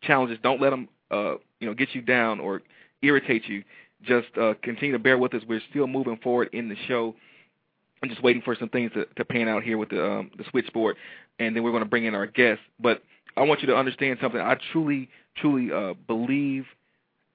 [0.02, 2.62] challenges don't let them uh you know get you down or
[3.02, 3.64] irritate you.
[4.02, 5.42] Just uh continue to bear with us.
[5.48, 7.14] We're still moving forward in the show.
[8.02, 10.44] I'm just waiting for some things to, to pan out here with the um, the
[10.50, 10.96] switchboard,
[11.38, 12.62] and then we're going to bring in our guests.
[12.78, 13.02] But
[13.36, 14.40] I want you to understand something.
[14.40, 16.64] I truly, truly uh, believe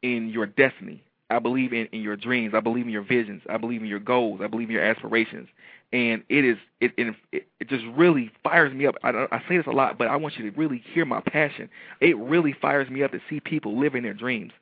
[0.03, 1.03] in your destiny.
[1.31, 2.53] I believe in, in your dreams.
[2.55, 3.41] I believe in your visions.
[3.49, 4.41] I believe in your goals.
[4.43, 5.49] I believe in your aspirations.
[5.93, 8.95] And it is it it, it just really fires me up.
[9.03, 11.69] I, I say this a lot, but I want you to really hear my passion.
[12.01, 14.53] It really fires me up to see people living their dreams.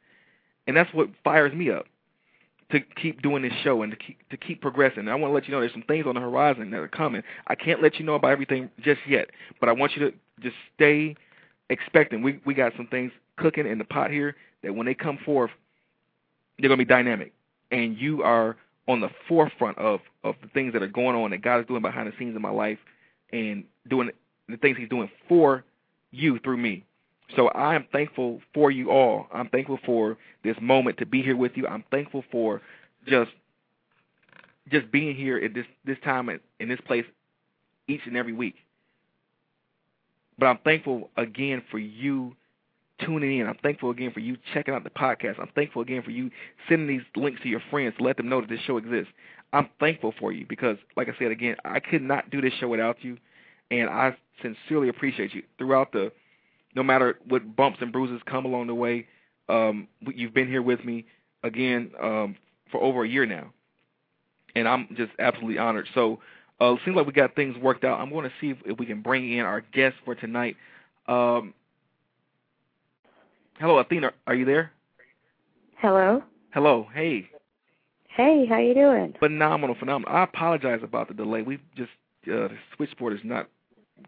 [0.67, 1.87] and that's what fires me up
[2.71, 4.99] to keep doing this show and to keep to keep progressing.
[5.01, 6.87] And I want to let you know there's some things on the horizon that are
[6.87, 7.23] coming.
[7.47, 9.29] I can't let you know about everything just yet,
[9.59, 11.15] but I want you to just stay
[11.69, 12.23] expecting.
[12.23, 15.51] We we got some things cooking in the pot here that when they come forth,
[16.59, 17.34] they're gonna be dynamic,
[17.72, 18.57] and you are
[18.88, 21.82] on the forefront of of the things that are going on that God is doing
[21.82, 22.80] behind the scenes in my life,
[23.32, 24.12] and doing
[24.47, 25.64] the things He's doing for
[26.12, 26.86] you through me.
[27.36, 29.28] So I am thankful for you all.
[29.34, 31.66] I'm thankful for this moment to be here with you.
[31.68, 32.62] I'm thankful for
[33.07, 33.32] just
[34.72, 37.05] just being here at this this time and in this place
[37.88, 38.55] each and every week.
[40.38, 42.36] But I'm thankful again for you
[43.06, 43.47] tuning in.
[43.47, 45.39] I'm thankful again for you checking out the podcast.
[45.39, 46.32] I'm thankful again for you
[46.68, 49.12] sending these links to your friends to let them know that this show exists.
[49.54, 52.68] I'm thankful for you because, like I said again, I could not do this show
[52.68, 53.18] without you,
[53.70, 56.12] and I sincerely appreciate you throughout the
[56.76, 59.08] no matter what bumps and bruises come along the way,
[59.49, 61.06] um, you've been here with me
[61.43, 62.38] again um,
[62.72, 63.52] for over a year now,
[64.56, 65.88] and I'm just absolutely honored.
[65.93, 66.20] So
[66.62, 67.99] uh, it seems like we got things worked out.
[67.99, 70.56] I'm going to see if, if we can bring in our guest for tonight.
[71.08, 71.54] Um,
[73.62, 74.72] hello, Athena, are you there?
[75.78, 76.24] Hello.
[76.51, 76.88] Hello.
[76.93, 77.30] Hey.
[78.18, 79.14] Hey, how you doing?
[79.20, 80.14] Phenomenal, phenomenal.
[80.14, 81.43] I apologize about the delay.
[81.43, 81.91] We just
[82.28, 83.47] uh, the switchboard is not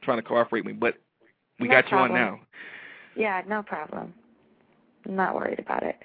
[0.02, 0.96] trying to cooperate with me, but
[1.60, 2.12] we no got problem.
[2.12, 2.40] you on now.
[3.16, 4.14] Yeah, no problem.
[5.06, 5.96] I'm not worried about it.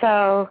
[0.00, 0.50] So,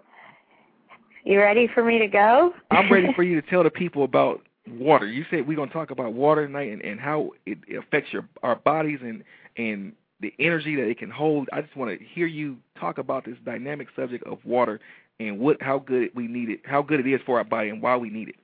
[1.25, 2.53] you ready for me to go?
[2.71, 5.07] I'm ready for you to tell the people about water.
[5.07, 8.13] You said we're going to talk about water tonight and, and how it, it affects
[8.13, 9.23] your our bodies and
[9.57, 9.93] and
[10.23, 11.49] the energy that it can hold.
[11.53, 14.79] I just want to hear you talk about this dynamic subject of water
[15.19, 17.81] and what how good we need it, how good it is for our body, and
[17.81, 18.35] why we need it.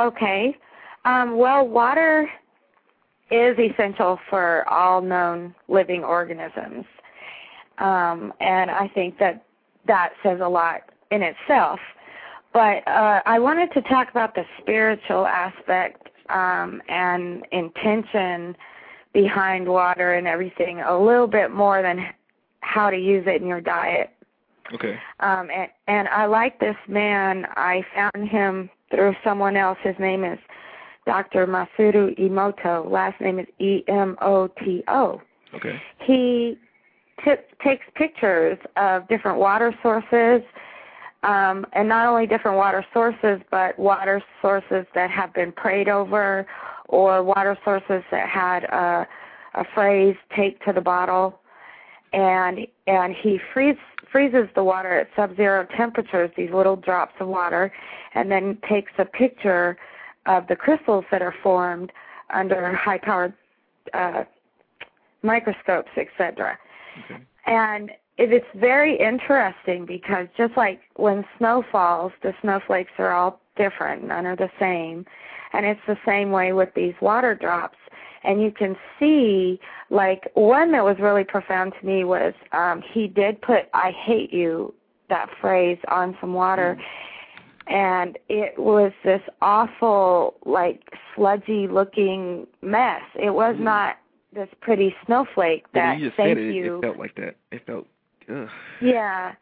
[0.00, 0.56] Okay.
[1.04, 2.28] Um, well, water
[3.30, 6.84] is essential for all known living organisms.
[7.78, 9.44] Um, and I think that
[9.86, 11.78] that says a lot in itself.
[12.52, 18.56] But uh, I wanted to talk about the spiritual aspect um, and intention
[19.12, 22.06] behind water and everything a little bit more than
[22.60, 24.10] how to use it in your diet.
[24.74, 24.98] Okay.
[25.20, 27.46] Um, and, and I like this man.
[27.56, 29.78] I found him through someone else.
[29.82, 30.38] His name is
[31.06, 31.46] Dr.
[31.46, 32.90] Masaru Emoto.
[32.90, 35.20] Last name is E M O T O.
[35.54, 35.80] Okay.
[36.04, 36.58] He
[37.24, 37.32] t-
[37.64, 40.46] takes pictures of different water sources,
[41.22, 46.46] um, and not only different water sources, but water sources that have been prayed over,
[46.88, 49.06] or water sources that had a,
[49.54, 51.40] a phrase taped to the bottle,
[52.12, 53.76] and and he freeze,
[54.10, 57.72] freezes the water at sub-zero temperatures, these little drops of water,
[58.14, 59.76] and then takes a picture
[60.26, 61.92] of the crystals that are formed
[62.32, 63.32] under high-powered
[63.94, 64.24] uh,
[65.22, 66.58] microscopes, etc.
[67.04, 67.22] Okay.
[67.46, 73.40] And it is very interesting because just like when snow falls, the snowflakes are all
[73.56, 75.06] different, none are the same.
[75.52, 77.78] And it's the same way with these water drops.
[78.24, 83.06] And you can see, like, one that was really profound to me was um, he
[83.06, 84.74] did put, I hate you,
[85.08, 86.76] that phrase on some water.
[86.78, 86.84] Mm
[87.68, 90.82] and it was this awful like
[91.14, 93.60] sludgy looking mess it was Mm.
[93.60, 93.98] not
[94.32, 97.36] this pretty snowflake that you just thank said it, you it felt like that.
[97.50, 97.86] It felt.
[98.28, 98.48] Ugh.
[98.80, 99.34] yeah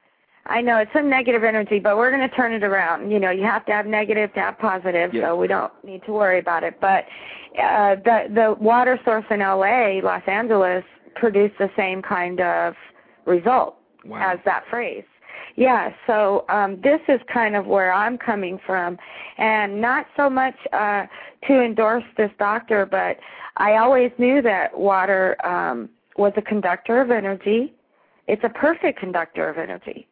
[0.49, 3.31] i know it's some negative energy but we're going to turn it around you know
[3.31, 6.63] you have to have negative to have positive so we don't need to worry about
[6.65, 7.05] it but
[7.61, 10.85] uh the the water source in la los angeles
[11.15, 12.75] produced the same kind of
[13.25, 13.77] result
[14.09, 14.33] Wow.
[14.33, 15.05] as that phrase.
[15.57, 18.99] Yeah, so um, this is kind of where I'm coming from,
[19.39, 21.07] and not so much uh,
[21.49, 23.17] to endorse this doctor, but
[23.57, 25.89] I always knew that water um,
[26.19, 27.75] was a conductor of energy.
[28.29, 30.07] It's a perfect conductor of energy.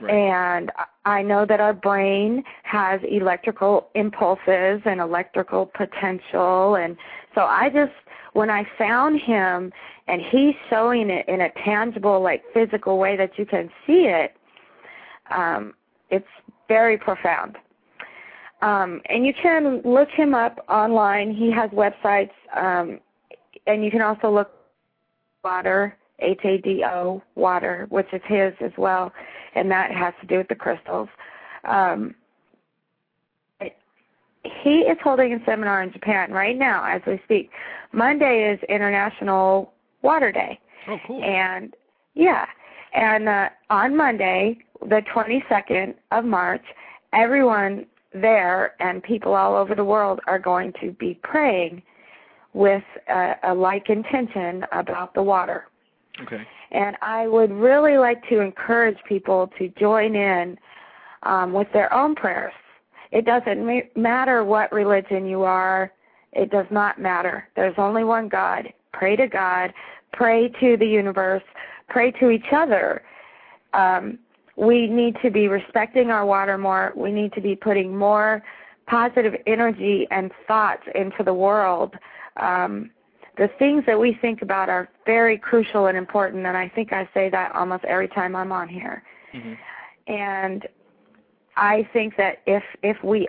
[0.00, 0.14] Right.
[0.14, 0.70] And
[1.04, 6.76] I know that our brain has electrical impulses and electrical potential.
[6.76, 6.96] And
[7.34, 7.92] so I just,
[8.32, 9.72] when I found him
[10.08, 14.34] and he's showing it in a tangible, like physical way that you can see it,
[15.30, 15.74] um,
[16.10, 16.26] it's
[16.68, 17.56] very profound.
[18.62, 21.34] Um, and you can look him up online.
[21.34, 23.00] He has websites, um,
[23.66, 24.50] and you can also look
[25.42, 29.12] water, H A D O, water, which is his as well,
[29.54, 31.08] and that has to do with the crystals.
[31.64, 32.14] Um,
[34.42, 37.50] he is holding a seminar in Japan right now as we speak.
[37.92, 39.72] Monday is International
[40.02, 40.58] Water Day.
[40.88, 41.22] Oh, cool.
[41.22, 41.74] And
[42.14, 42.46] yeah,
[42.94, 46.64] and uh, on Monday, the 22nd of March,
[47.12, 51.82] everyone there and people all over the world are going to be praying
[52.52, 55.66] with a, a like intention about the water.
[56.70, 60.58] And I would really like to encourage people to join in
[61.24, 62.52] um, with their own prayers.
[63.12, 65.92] It doesn't ma- matter what religion you are.
[66.32, 67.48] It does not matter.
[67.56, 68.72] There's only one God.
[68.92, 69.72] Pray to God.
[70.12, 71.42] Pray to the universe.
[71.88, 73.02] Pray to each other.
[73.72, 74.18] Um,
[74.56, 76.92] we need to be respecting our water more.
[76.94, 78.42] We need to be putting more
[78.86, 81.94] positive energy and thoughts into the world.
[82.36, 82.90] Um,
[83.40, 87.08] the things that we think about are very crucial and important, and I think I
[87.14, 89.02] say that almost every time I'm on here.
[89.34, 89.54] Mm-hmm.
[90.12, 90.68] And
[91.56, 93.26] I think that if if we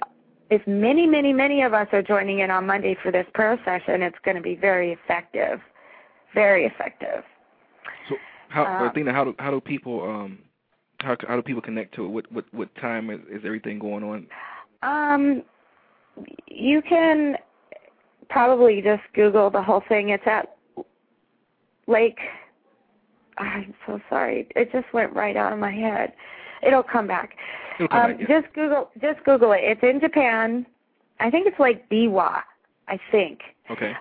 [0.50, 4.02] if many many many of us are joining in on Monday for this prayer session,
[4.02, 5.62] it's going to be very effective,
[6.34, 7.24] very effective.
[8.10, 8.16] So,
[8.50, 10.40] how, Uh, Athena, how do how do people um
[11.00, 12.10] how how do people connect to it?
[12.10, 14.28] What what what time is, is everything going on?
[14.84, 15.44] Um,
[16.48, 17.38] you can
[18.32, 20.10] probably just Google the whole thing.
[20.10, 20.56] It's at
[21.88, 22.20] Lake.
[23.38, 24.48] I'm so sorry.
[24.56, 26.14] It just went right out of my head.
[26.66, 27.36] It'll come back.
[27.76, 28.42] It'll come um, back, yeah.
[28.42, 28.90] Just Google.
[29.02, 29.62] Just Google it.
[29.64, 30.66] It's in Japan.
[31.20, 32.42] I think it's like Biwa.
[32.88, 33.40] I think.
[33.70, 33.94] Okay.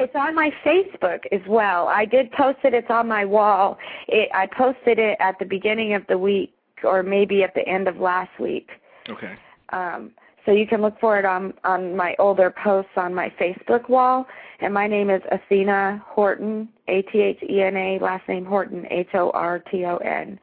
[0.00, 1.88] It's on my Facebook as well.
[1.88, 2.72] I did post it.
[2.72, 3.78] It's on my wall.
[4.06, 7.88] It, I posted it at the beginning of the week, or maybe at the end
[7.88, 8.70] of last week.
[9.08, 9.34] Okay.
[9.70, 10.12] Um,
[10.48, 14.26] so you can look for it on on my older posts on my Facebook wall.
[14.60, 18.86] And my name is Athena Horton, A T H E N A, last name Horton,
[18.90, 20.40] H O R T O N.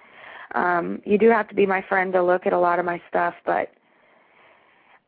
[0.54, 3.02] Um, you do have to be my friend to look at a lot of my
[3.10, 3.74] stuff, but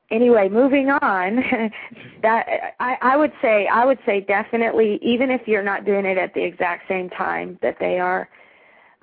[0.10, 1.36] anyway, moving on.
[2.24, 2.48] that
[2.80, 6.34] I, I would say I would say definitely, even if you're not doing it at
[6.34, 8.28] the exact same time that they are,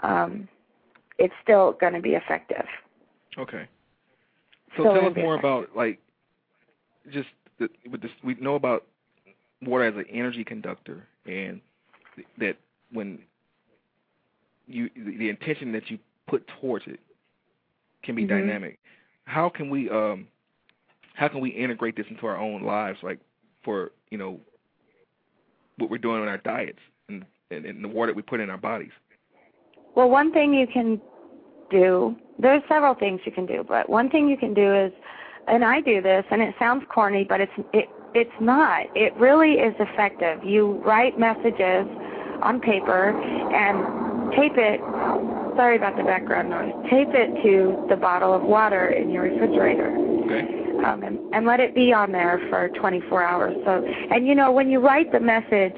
[0.01, 0.49] um,
[1.19, 2.67] it's still going to be effective.
[3.39, 3.69] Okay.
[4.77, 6.01] So So tell us more about like
[7.13, 8.11] just the, with this.
[8.23, 8.85] We know about
[9.63, 11.61] water as an energy conductor, and
[12.17, 12.57] th- that
[12.93, 13.19] when
[14.67, 17.01] you the, the intention that you put towards it
[18.03, 18.29] can be Mhm.
[18.29, 18.79] dynamic.
[19.27, 20.27] How can we um
[21.15, 23.21] how can we integrate this into our own lives, like
[23.63, 24.41] for you know
[25.79, 28.51] what we're doing in our diets and and, and the water that we put in
[28.51, 28.93] our bodies?
[29.95, 31.01] Well, one thing you can
[31.75, 34.93] do, there's several things you can do, but one thing you can do is,
[35.49, 38.87] and I do this, and it sounds corny, but it's it it's not.
[38.95, 40.43] It really is effective.
[40.45, 41.87] You write messages
[42.43, 44.81] on paper and tape it.
[45.57, 46.73] Sorry about the background noise.
[46.91, 49.91] Tape it to the bottle of water in your refrigerator
[50.25, 50.43] Okay.
[50.85, 53.57] um, and, and let it be on there for 24 hours.
[53.65, 55.75] So, and you know, when you write the message,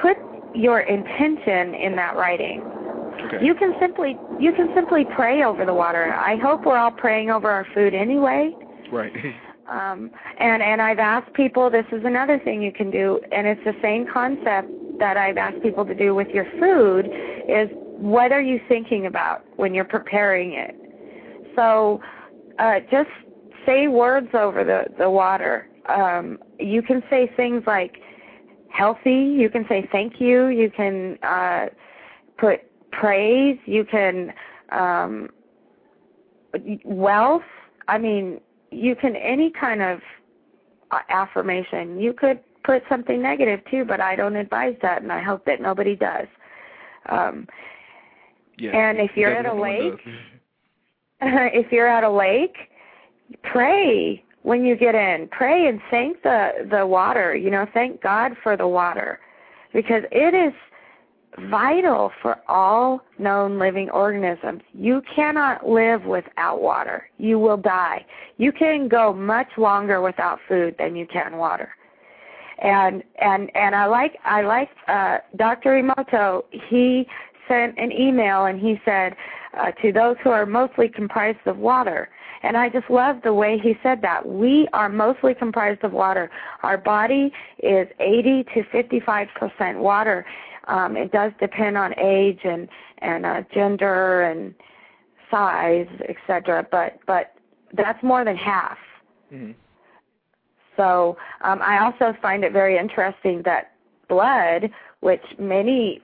[0.00, 0.16] put
[0.54, 2.62] your intention in that writing.
[3.32, 3.44] Okay.
[3.44, 6.12] You can simply you can simply pray over the water.
[6.14, 8.54] I hope we're all praying over our food anyway.
[8.92, 9.12] right.
[9.70, 10.10] Um,
[10.40, 11.70] and and I've asked people.
[11.70, 14.68] This is another thing you can do, and it's the same concept
[14.98, 17.06] that I've asked people to do with your food.
[17.48, 20.74] Is what are you thinking about when you're preparing it?
[21.54, 22.00] So,
[22.58, 23.10] uh, just
[23.64, 25.68] say words over the the water.
[25.88, 27.98] Um, you can say things like
[28.70, 29.36] healthy.
[29.38, 30.46] You can say thank you.
[30.48, 31.66] You can uh,
[32.38, 32.62] put
[32.92, 33.58] praise.
[33.66, 34.32] You can
[34.70, 35.28] um,
[36.84, 37.42] wealth.
[37.88, 40.00] I mean, you can any kind of
[40.90, 42.00] uh, affirmation.
[42.00, 45.60] You could put something negative too, but I don't advise that, and I hope that
[45.60, 46.26] nobody does.
[47.08, 47.46] Um,
[48.58, 48.72] Yeah.
[48.72, 50.00] and if you're at a lake,
[51.20, 52.56] if you're at a lake,
[53.42, 55.28] pray when you get in.
[55.28, 57.34] Pray and thank the the water.
[57.34, 59.20] You know, thank God for the water,
[59.72, 60.52] because it is
[61.38, 64.62] vital for all known living organisms.
[64.72, 67.08] You cannot live without water.
[67.18, 68.04] You will die.
[68.36, 71.70] You can go much longer without food than you can water.
[72.58, 75.82] And and and I like I like uh Dr.
[75.82, 77.06] Emoto, he
[77.48, 79.16] sent an email and he said
[79.58, 82.08] uh, to those who are mostly comprised of water.
[82.42, 84.26] And I just love the way he said that.
[84.26, 86.30] We are mostly comprised of water.
[86.62, 90.24] Our body is 80 to 55% water.
[90.68, 94.54] Um, it does depend on age and and uh, gender and
[95.30, 96.66] size, etc.
[96.70, 97.32] But but
[97.72, 98.78] that's more than half.
[99.32, 99.54] Mhm.
[100.76, 103.72] So um, I also find it very interesting that
[104.08, 106.00] blood, which many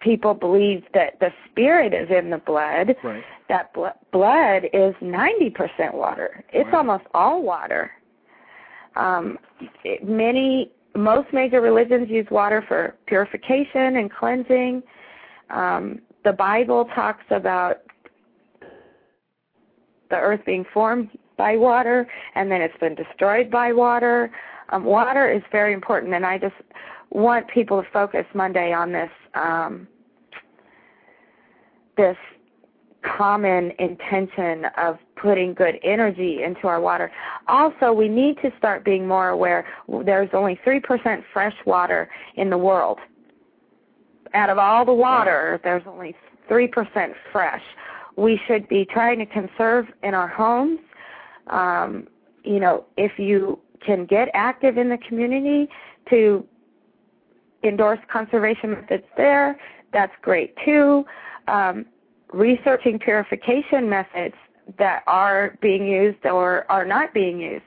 [0.00, 3.24] people believe that the spirit is in the blood, Right.
[3.48, 6.44] that bl- blood is 90% water.
[6.52, 6.78] It's Wow.
[6.78, 7.90] almost all water.
[8.96, 9.38] Um,
[9.82, 14.82] it, many, most major religions use water for purification and cleansing.
[15.50, 17.78] Um, the Bible talks about
[20.10, 24.30] the earth being formed by water and then it's been destroyed by water.
[24.70, 26.54] Um, water is very important, and I just
[27.10, 29.86] want people to focus Monday on this um,
[31.96, 32.16] this
[33.04, 37.10] common intention of putting good energy into our water.
[37.48, 39.66] Also, we need to start being more aware
[40.04, 42.98] there's only 3% fresh water in the world.
[44.34, 46.14] Out of all the water, there's only
[46.50, 47.62] 3% fresh.
[48.16, 50.80] We should be trying to conserve in our homes.
[51.48, 52.08] Um,
[52.42, 55.68] you know, if you can get active in the community
[56.10, 56.46] to
[57.62, 59.58] endorse conservation methods there,
[59.92, 61.04] that's great too.
[61.48, 61.86] Um,
[62.34, 64.34] researching purification methods
[64.78, 67.64] that are being used or are not being used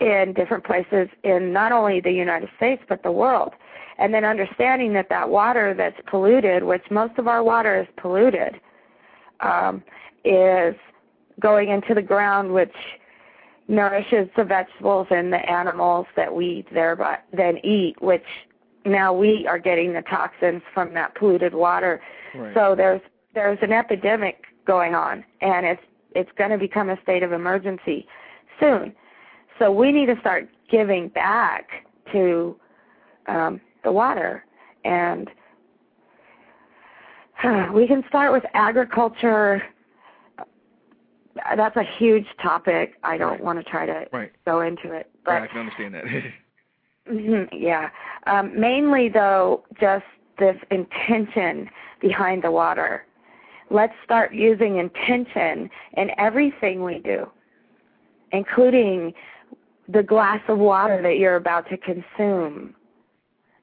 [0.00, 3.52] in different places in not only the United States but the world.
[3.98, 8.58] And then understanding that that water that's polluted, which most of our water is polluted,
[9.40, 9.82] um,
[10.24, 10.74] is
[11.38, 12.74] going into the ground, which
[13.68, 18.24] nourishes the vegetables and the animals that we thereby then eat, which
[18.86, 22.00] now we are getting the toxins from that polluted water.
[22.34, 22.54] Right.
[22.54, 23.02] So there's
[23.34, 25.82] there's an epidemic going on, and it's
[26.14, 28.06] it's going to become a state of emergency
[28.58, 28.92] soon.
[29.58, 31.68] So we need to start giving back
[32.12, 32.56] to
[33.26, 34.44] um, the water,
[34.84, 35.30] and
[37.44, 39.62] uh, we can start with agriculture.
[41.56, 42.94] That's a huge topic.
[43.04, 43.44] I don't Right.
[43.44, 44.32] want to try to Right.
[44.44, 46.04] go into it, but Right, I can understand that.
[47.08, 47.88] Mhm, yeah.
[48.26, 50.04] Um, mainly, though, just
[50.38, 51.68] this intention
[52.00, 53.04] behind the water.
[53.70, 57.26] Let's start using intention in everything we do,
[58.32, 59.12] including
[59.88, 62.74] the glass of water that you're about to consume.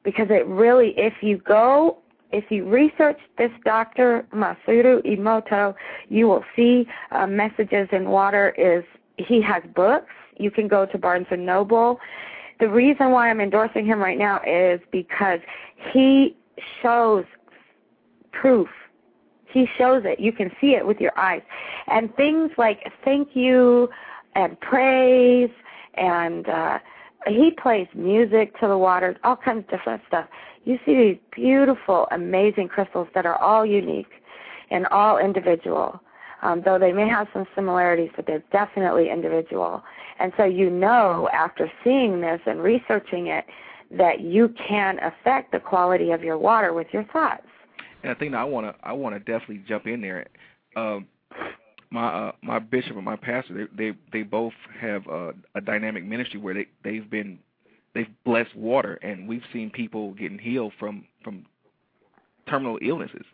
[0.04, 2.00] Because it really, if you go,
[2.32, 4.26] if you research this Dr.
[4.34, 5.76] Masaru Emoto,
[6.10, 8.84] you will see uh, messages in water is
[9.18, 10.12] he has books.
[10.38, 12.00] You can go to Barnes and Noble
[12.60, 15.40] the reason why I'm endorsing him right now is because
[15.94, 16.36] he
[16.82, 17.26] shows
[18.32, 18.68] proof.
[19.52, 20.20] He shows it.
[20.20, 21.42] You can see it with your eyes.
[21.88, 23.90] And things like thank you
[24.36, 25.50] and praise
[25.96, 26.80] and uh
[27.26, 30.28] he plays music to the waters, all kinds of different stuff.
[30.64, 34.12] You see these beautiful, amazing crystals that are all unique
[34.70, 36.00] and all individual.
[36.44, 39.84] Um, though they may have some similarities, but they're definitely individual.
[40.20, 43.46] And so you know after seeing this and researching it
[43.92, 47.47] that you can affect the quality of your water with your thoughts.
[48.08, 50.28] And I think I want to I want to definitely jump in there.
[50.78, 51.08] Um,
[51.92, 56.06] my uh, my bishop and my pastor they they they both have uh, a dynamic
[56.06, 57.38] ministry where they they've been
[57.94, 61.46] they've blessed water and we've seen people getting healed from from
[62.48, 63.26] terminal illnesses.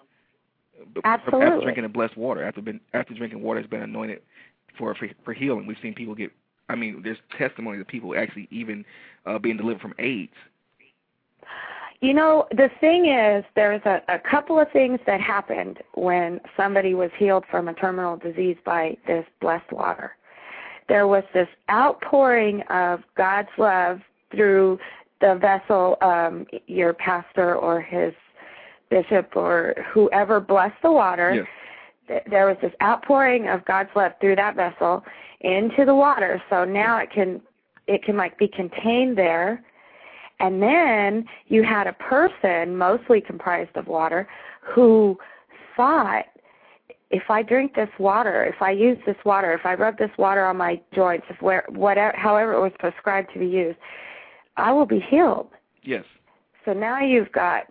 [1.03, 1.45] Absolutely.
[1.45, 4.24] After drinking the blessed water, after been after drinking water has been anointed
[4.76, 6.32] for for, for healing, we've seen people get.
[6.67, 8.86] I mean, there's testimonies of people actually even
[9.28, 10.34] uh, being delivered from AIDS.
[12.02, 16.94] You know, the thing is, there's a, a couple of things that happened when somebody
[16.94, 20.16] was healed from a terminal disease by this blessed water.
[20.89, 24.00] There was this outpouring of God's love
[24.32, 24.80] through
[25.22, 28.14] the vessel, um, your pastor or his
[28.89, 31.48] bishop or whoever blessed the water.
[32.10, 32.24] Yes.
[32.30, 35.06] There was this outpouring of God's love through that vessel
[35.39, 36.44] into the water.
[36.50, 37.41] So now it can
[37.88, 39.64] it can like be contained there
[40.44, 44.28] and then you had a person, mostly comprised of water,
[44.60, 45.18] who
[45.78, 46.26] thought,
[47.12, 50.46] if I drink this water, if I use this water, if I rub this water
[50.46, 53.78] on my joints, if where, whatever, however it was prescribed to be used,
[54.58, 55.48] I will be healed.
[55.82, 56.04] Yes.
[56.66, 57.64] So now you've got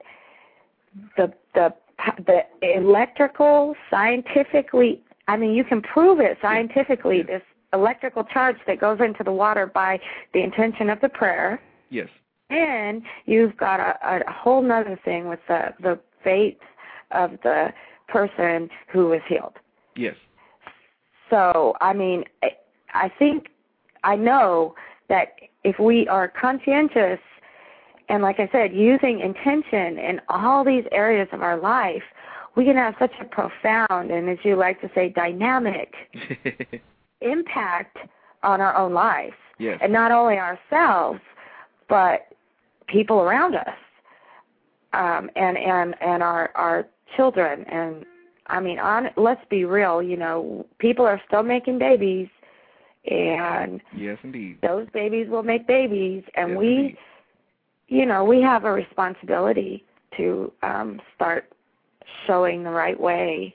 [1.19, 1.75] the the
[2.27, 5.03] the electrical scientifically.
[5.29, 7.19] I mean, you can prove it scientifically.
[7.19, 7.39] Yeah.
[7.39, 7.43] This
[7.75, 10.01] electrical charge that goes into the water by
[10.33, 11.61] the intention of the prayer.
[11.91, 12.09] Yes.
[12.53, 13.97] And you've got a,
[14.27, 16.59] a whole nother thing with the the faith
[17.11, 17.69] of the
[18.09, 19.55] person who was healed.
[19.97, 20.17] Yes.
[21.31, 22.51] So I mean, I,
[22.95, 23.49] I think
[24.05, 24.75] I know
[25.09, 25.35] that
[25.65, 27.21] if we are conscientious
[28.09, 32.03] and, like I said, using intention in all these areas of our life,
[32.57, 35.95] we can have such a profound and, as you like to say, dynamic
[37.21, 37.97] impact
[38.43, 39.79] on our own lives, yes.
[39.81, 41.21] and not only ourselves,
[41.89, 42.32] but
[42.93, 43.75] people around us,
[44.93, 46.87] um, and and and our our
[47.17, 47.65] children.
[47.65, 48.05] And
[48.47, 52.29] I mean, on let's be real, you know, people are still making babies,
[53.11, 54.59] and Yes, indeed.
[54.63, 56.97] those babies will make babies, and Yes, we, indeed.
[57.89, 59.85] you know, we have a responsibility
[60.17, 61.51] to um, start
[62.27, 63.55] showing the right way.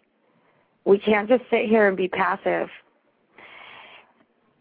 [0.85, 2.69] We can't just sit here and be passive.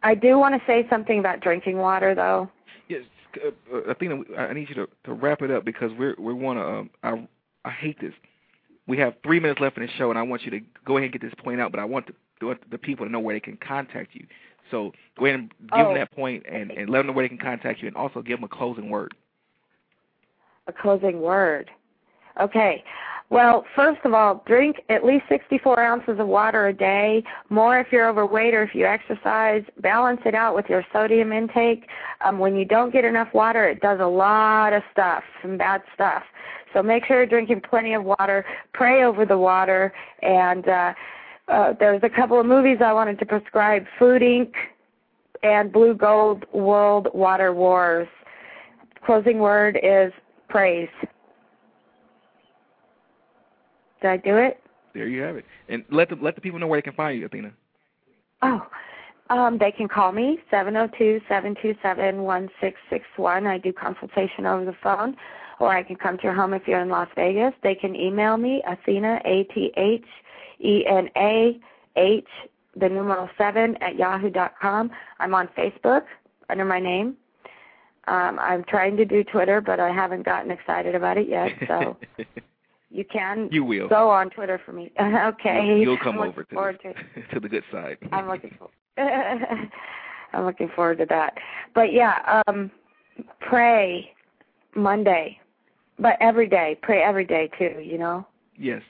[0.03, 2.51] I do want to say something about drinking water, though.
[3.45, 5.91] Uh, uh, I think that we, I need you to, to wrap it up because
[5.99, 6.67] we're we want to.
[6.67, 8.13] Um, I I hate this.
[8.87, 11.11] we have three minutes left in the show, and I want you to go ahead
[11.11, 11.71] and get this point out.
[11.73, 12.07] But I want
[12.41, 14.27] the, the people to know where they can contact you.
[14.71, 15.85] So go ahead and give Oh.
[15.89, 18.23] them that point and, and let them know where they can contact you, and also
[18.23, 19.15] give them a closing word.
[20.69, 21.71] a closing word.
[22.41, 22.83] Okay.
[23.29, 27.25] Well, first of all, drink at least 64 ounces of water a day.
[27.51, 29.65] More if you're overweight or if you exercise.
[29.81, 31.89] Balance it out with your sodium intake.
[32.25, 35.83] Um, when you don't get enough water, it does a lot of stuff, some bad
[35.93, 36.23] stuff.
[36.73, 38.45] So make sure you're drinking plenty of water.
[38.73, 39.93] Pray over the water.
[40.23, 40.95] And uh,
[41.49, 44.53] uh, there's a couple of movies I wanted to prescribe: Food Inc.
[45.43, 48.09] and Blue Gold World Water Wars.
[49.05, 50.13] Closing word is
[50.49, 50.89] praise.
[54.07, 54.61] Did I do it?
[54.95, 55.45] There you have it.
[55.69, 57.51] And let the let the people know where they can find you, Athena.
[58.41, 58.65] Oh,
[59.31, 63.49] um, they can call me seven zero two seven two seven one six six one.
[63.49, 65.17] I do consultation over the phone,
[65.59, 67.53] or I can come to your home if you're in Las Vegas.
[67.65, 70.05] They can email me Athena A T H
[70.61, 71.59] E N A
[71.97, 72.29] H
[72.77, 74.93] the numeral seven at yahoo dot com.
[75.19, 76.03] I'm on Facebook
[76.49, 77.17] under my name.
[78.07, 81.51] Um, I'm trying to do Twitter, but I haven't gotten excited about it yet.
[81.67, 81.97] So
[82.91, 83.89] you can you will.
[83.89, 84.93] go on Twitter for me.
[85.01, 85.79] okay.
[85.81, 87.99] You'll, come over to the, to to the good side.
[88.13, 88.71] I'm looking for
[90.33, 91.35] I'm looking forward to that.
[91.75, 92.71] But yeah, um
[93.41, 94.13] pray
[94.75, 95.39] Monday.
[95.99, 96.79] But every day.
[96.83, 98.27] Pray every day too, you know?
[98.59, 98.83] Yes.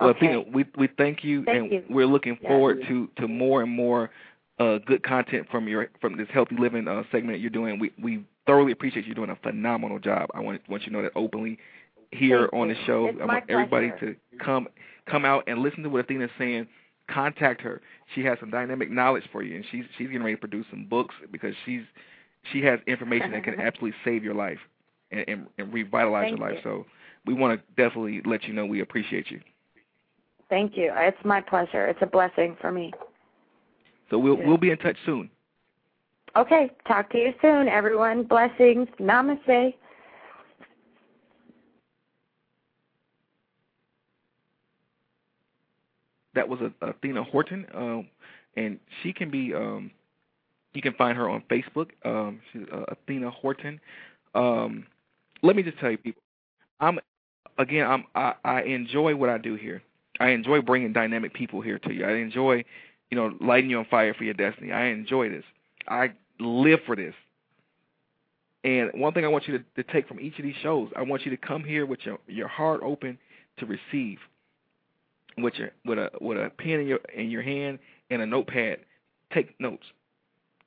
[0.00, 0.26] Well, Okay.
[0.26, 1.84] Athena, we we thank you, Thank and you.
[1.88, 4.10] we're looking forward to to more and more
[4.58, 7.78] uh, good content from your from this healthy living uh, segment you're doing.
[7.78, 10.30] We we thoroughly appreciate you doing a phenomenal job.
[10.34, 11.58] I want want you to know that openly
[12.14, 12.74] here Thank on you.
[12.74, 13.06] the show.
[13.06, 14.14] It's I want everybody pleasure.
[14.14, 14.68] to come
[15.06, 16.66] come out and listen to what Athena's saying.
[17.08, 17.82] Contact her.
[18.14, 20.86] She has some dynamic knowledge for you, and she's she's getting ready to produce some
[20.86, 21.82] books because she's
[22.52, 24.58] she has information that can absolutely save your life
[25.10, 26.58] and and, and revitalize Thank your life.
[26.64, 26.70] you.
[26.70, 26.86] So
[27.26, 29.40] we want to definitely let you know we appreciate you.
[30.48, 30.92] Thank you.
[30.94, 31.86] It's my pleasure.
[31.86, 32.92] It's a blessing for me.
[34.10, 34.46] So we'll Yeah.
[34.46, 35.30] we'll be in touch soon.
[36.36, 38.24] Okay, talk to you soon, everyone.
[38.24, 38.88] Blessings.
[39.00, 39.74] Namaste.
[46.34, 48.08] That was Athena Horton, um,
[48.56, 49.54] and she can be.
[49.54, 49.90] Um,
[50.72, 51.90] you can find her on Facebook.
[52.04, 53.80] Um, she's uh, Athena Horton.
[54.34, 54.86] Um,
[55.42, 56.22] let me just tell you, people.
[56.80, 56.98] I'm
[57.58, 57.86] again.
[57.86, 58.04] I'm.
[58.14, 59.82] I, I enjoy what I do here.
[60.20, 62.04] I enjoy bringing dynamic people here to you.
[62.04, 62.64] I enjoy,
[63.10, 64.72] you know, lighting you on fire for your destiny.
[64.72, 65.44] I enjoy this.
[65.88, 67.14] I live for this.
[68.64, 71.02] And one thing I want you to, to take from each of these shows, I
[71.02, 73.18] want you to come here with your your heart open
[73.58, 74.18] to receive,
[75.38, 77.78] with your with a with a pen in your in your hand
[78.10, 78.78] and a notepad.
[79.32, 79.84] Take notes.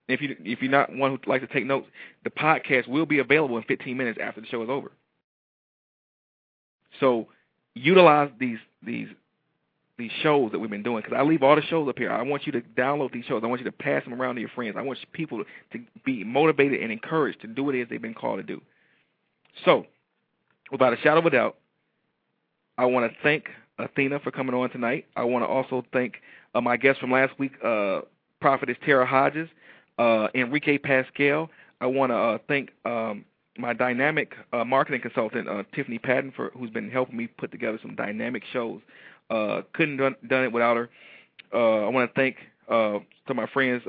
[0.07, 1.87] If you if you're not one who likes to take notes,
[2.23, 4.91] the podcast will be available in 15 minutes after the show is over.
[6.99, 7.27] So
[7.73, 9.07] utilize these these
[9.97, 12.11] these shows that we've been doing because I leave all the shows up here.
[12.11, 13.41] I want you to download these shows.
[13.43, 14.75] I want you to pass them around to your friends.
[14.77, 18.13] I want people to be motivated and encouraged to do what it is they've been
[18.13, 18.61] called to do.
[19.65, 19.87] So,
[20.71, 21.57] without a shadow of a doubt,
[22.77, 23.45] I want to thank
[23.79, 25.05] Athena for coming on tonight.
[25.15, 26.15] I want to also thank
[26.55, 28.01] uh, my guest from last week, uh,
[28.39, 29.49] Prophetess Tara Hodges,
[29.97, 31.49] uh, Enrique Pascal.
[31.81, 33.25] I want to uh, thank um,
[33.57, 37.79] my dynamic uh, marketing consultant, uh, Tiffany Patton, for who's been helping me put together
[37.81, 38.81] some dynamic shows.
[39.29, 40.89] Couldn't done done it without her.
[41.53, 42.37] I want to thank
[42.69, 43.83] to my friends,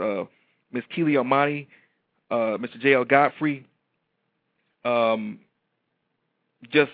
[0.73, 1.67] Miss Keely Almani,
[2.31, 2.79] uh, Mr.
[2.81, 3.05] J.L.
[3.05, 3.67] Godfrey,
[4.85, 5.41] um,
[6.71, 6.91] just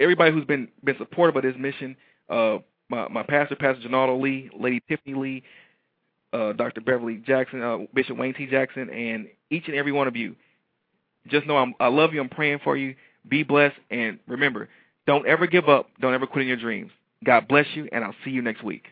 [0.00, 1.96] everybody who's been been supportive of this mission.
[2.28, 2.58] Uh,
[2.88, 5.42] my my pastor, Pastor Janaldo Lee, Lady Tiffany Lee,
[6.32, 6.80] uh, Dr.
[6.80, 8.46] Beverly Jackson, uh, Bishop Wayne T.
[8.46, 10.36] Jackson, and each and every one of you.
[11.28, 12.20] Just know I'm, I love you.
[12.20, 12.94] I'm praying for you.
[13.28, 14.68] Be blessed, and remember,
[15.06, 15.88] don't ever give up.
[16.00, 16.90] Don't ever quit in your dreams.
[17.24, 18.84] God bless you, and I'll see you next week.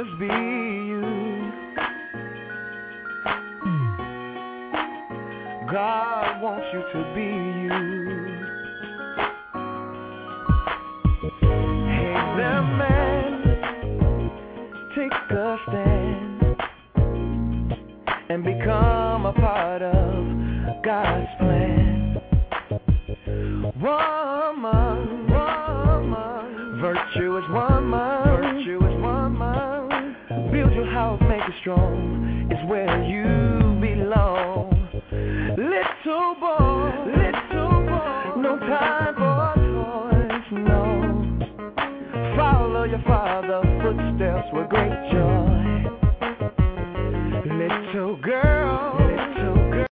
[0.00, 1.52] Be you.
[5.70, 7.74] God wants you to be you.
[11.40, 13.28] Hey there, man,
[14.96, 16.40] take a stand
[18.30, 22.22] and become a part of God's plan.
[23.82, 28.29] Woman, woman, virtue is woman,
[30.80, 32.48] your house, make it strong.
[32.50, 34.88] Is where you belong.
[35.12, 42.34] Little boy, little boy, no time for toys, no.
[42.36, 46.09] Follow your father's footsteps with great joy.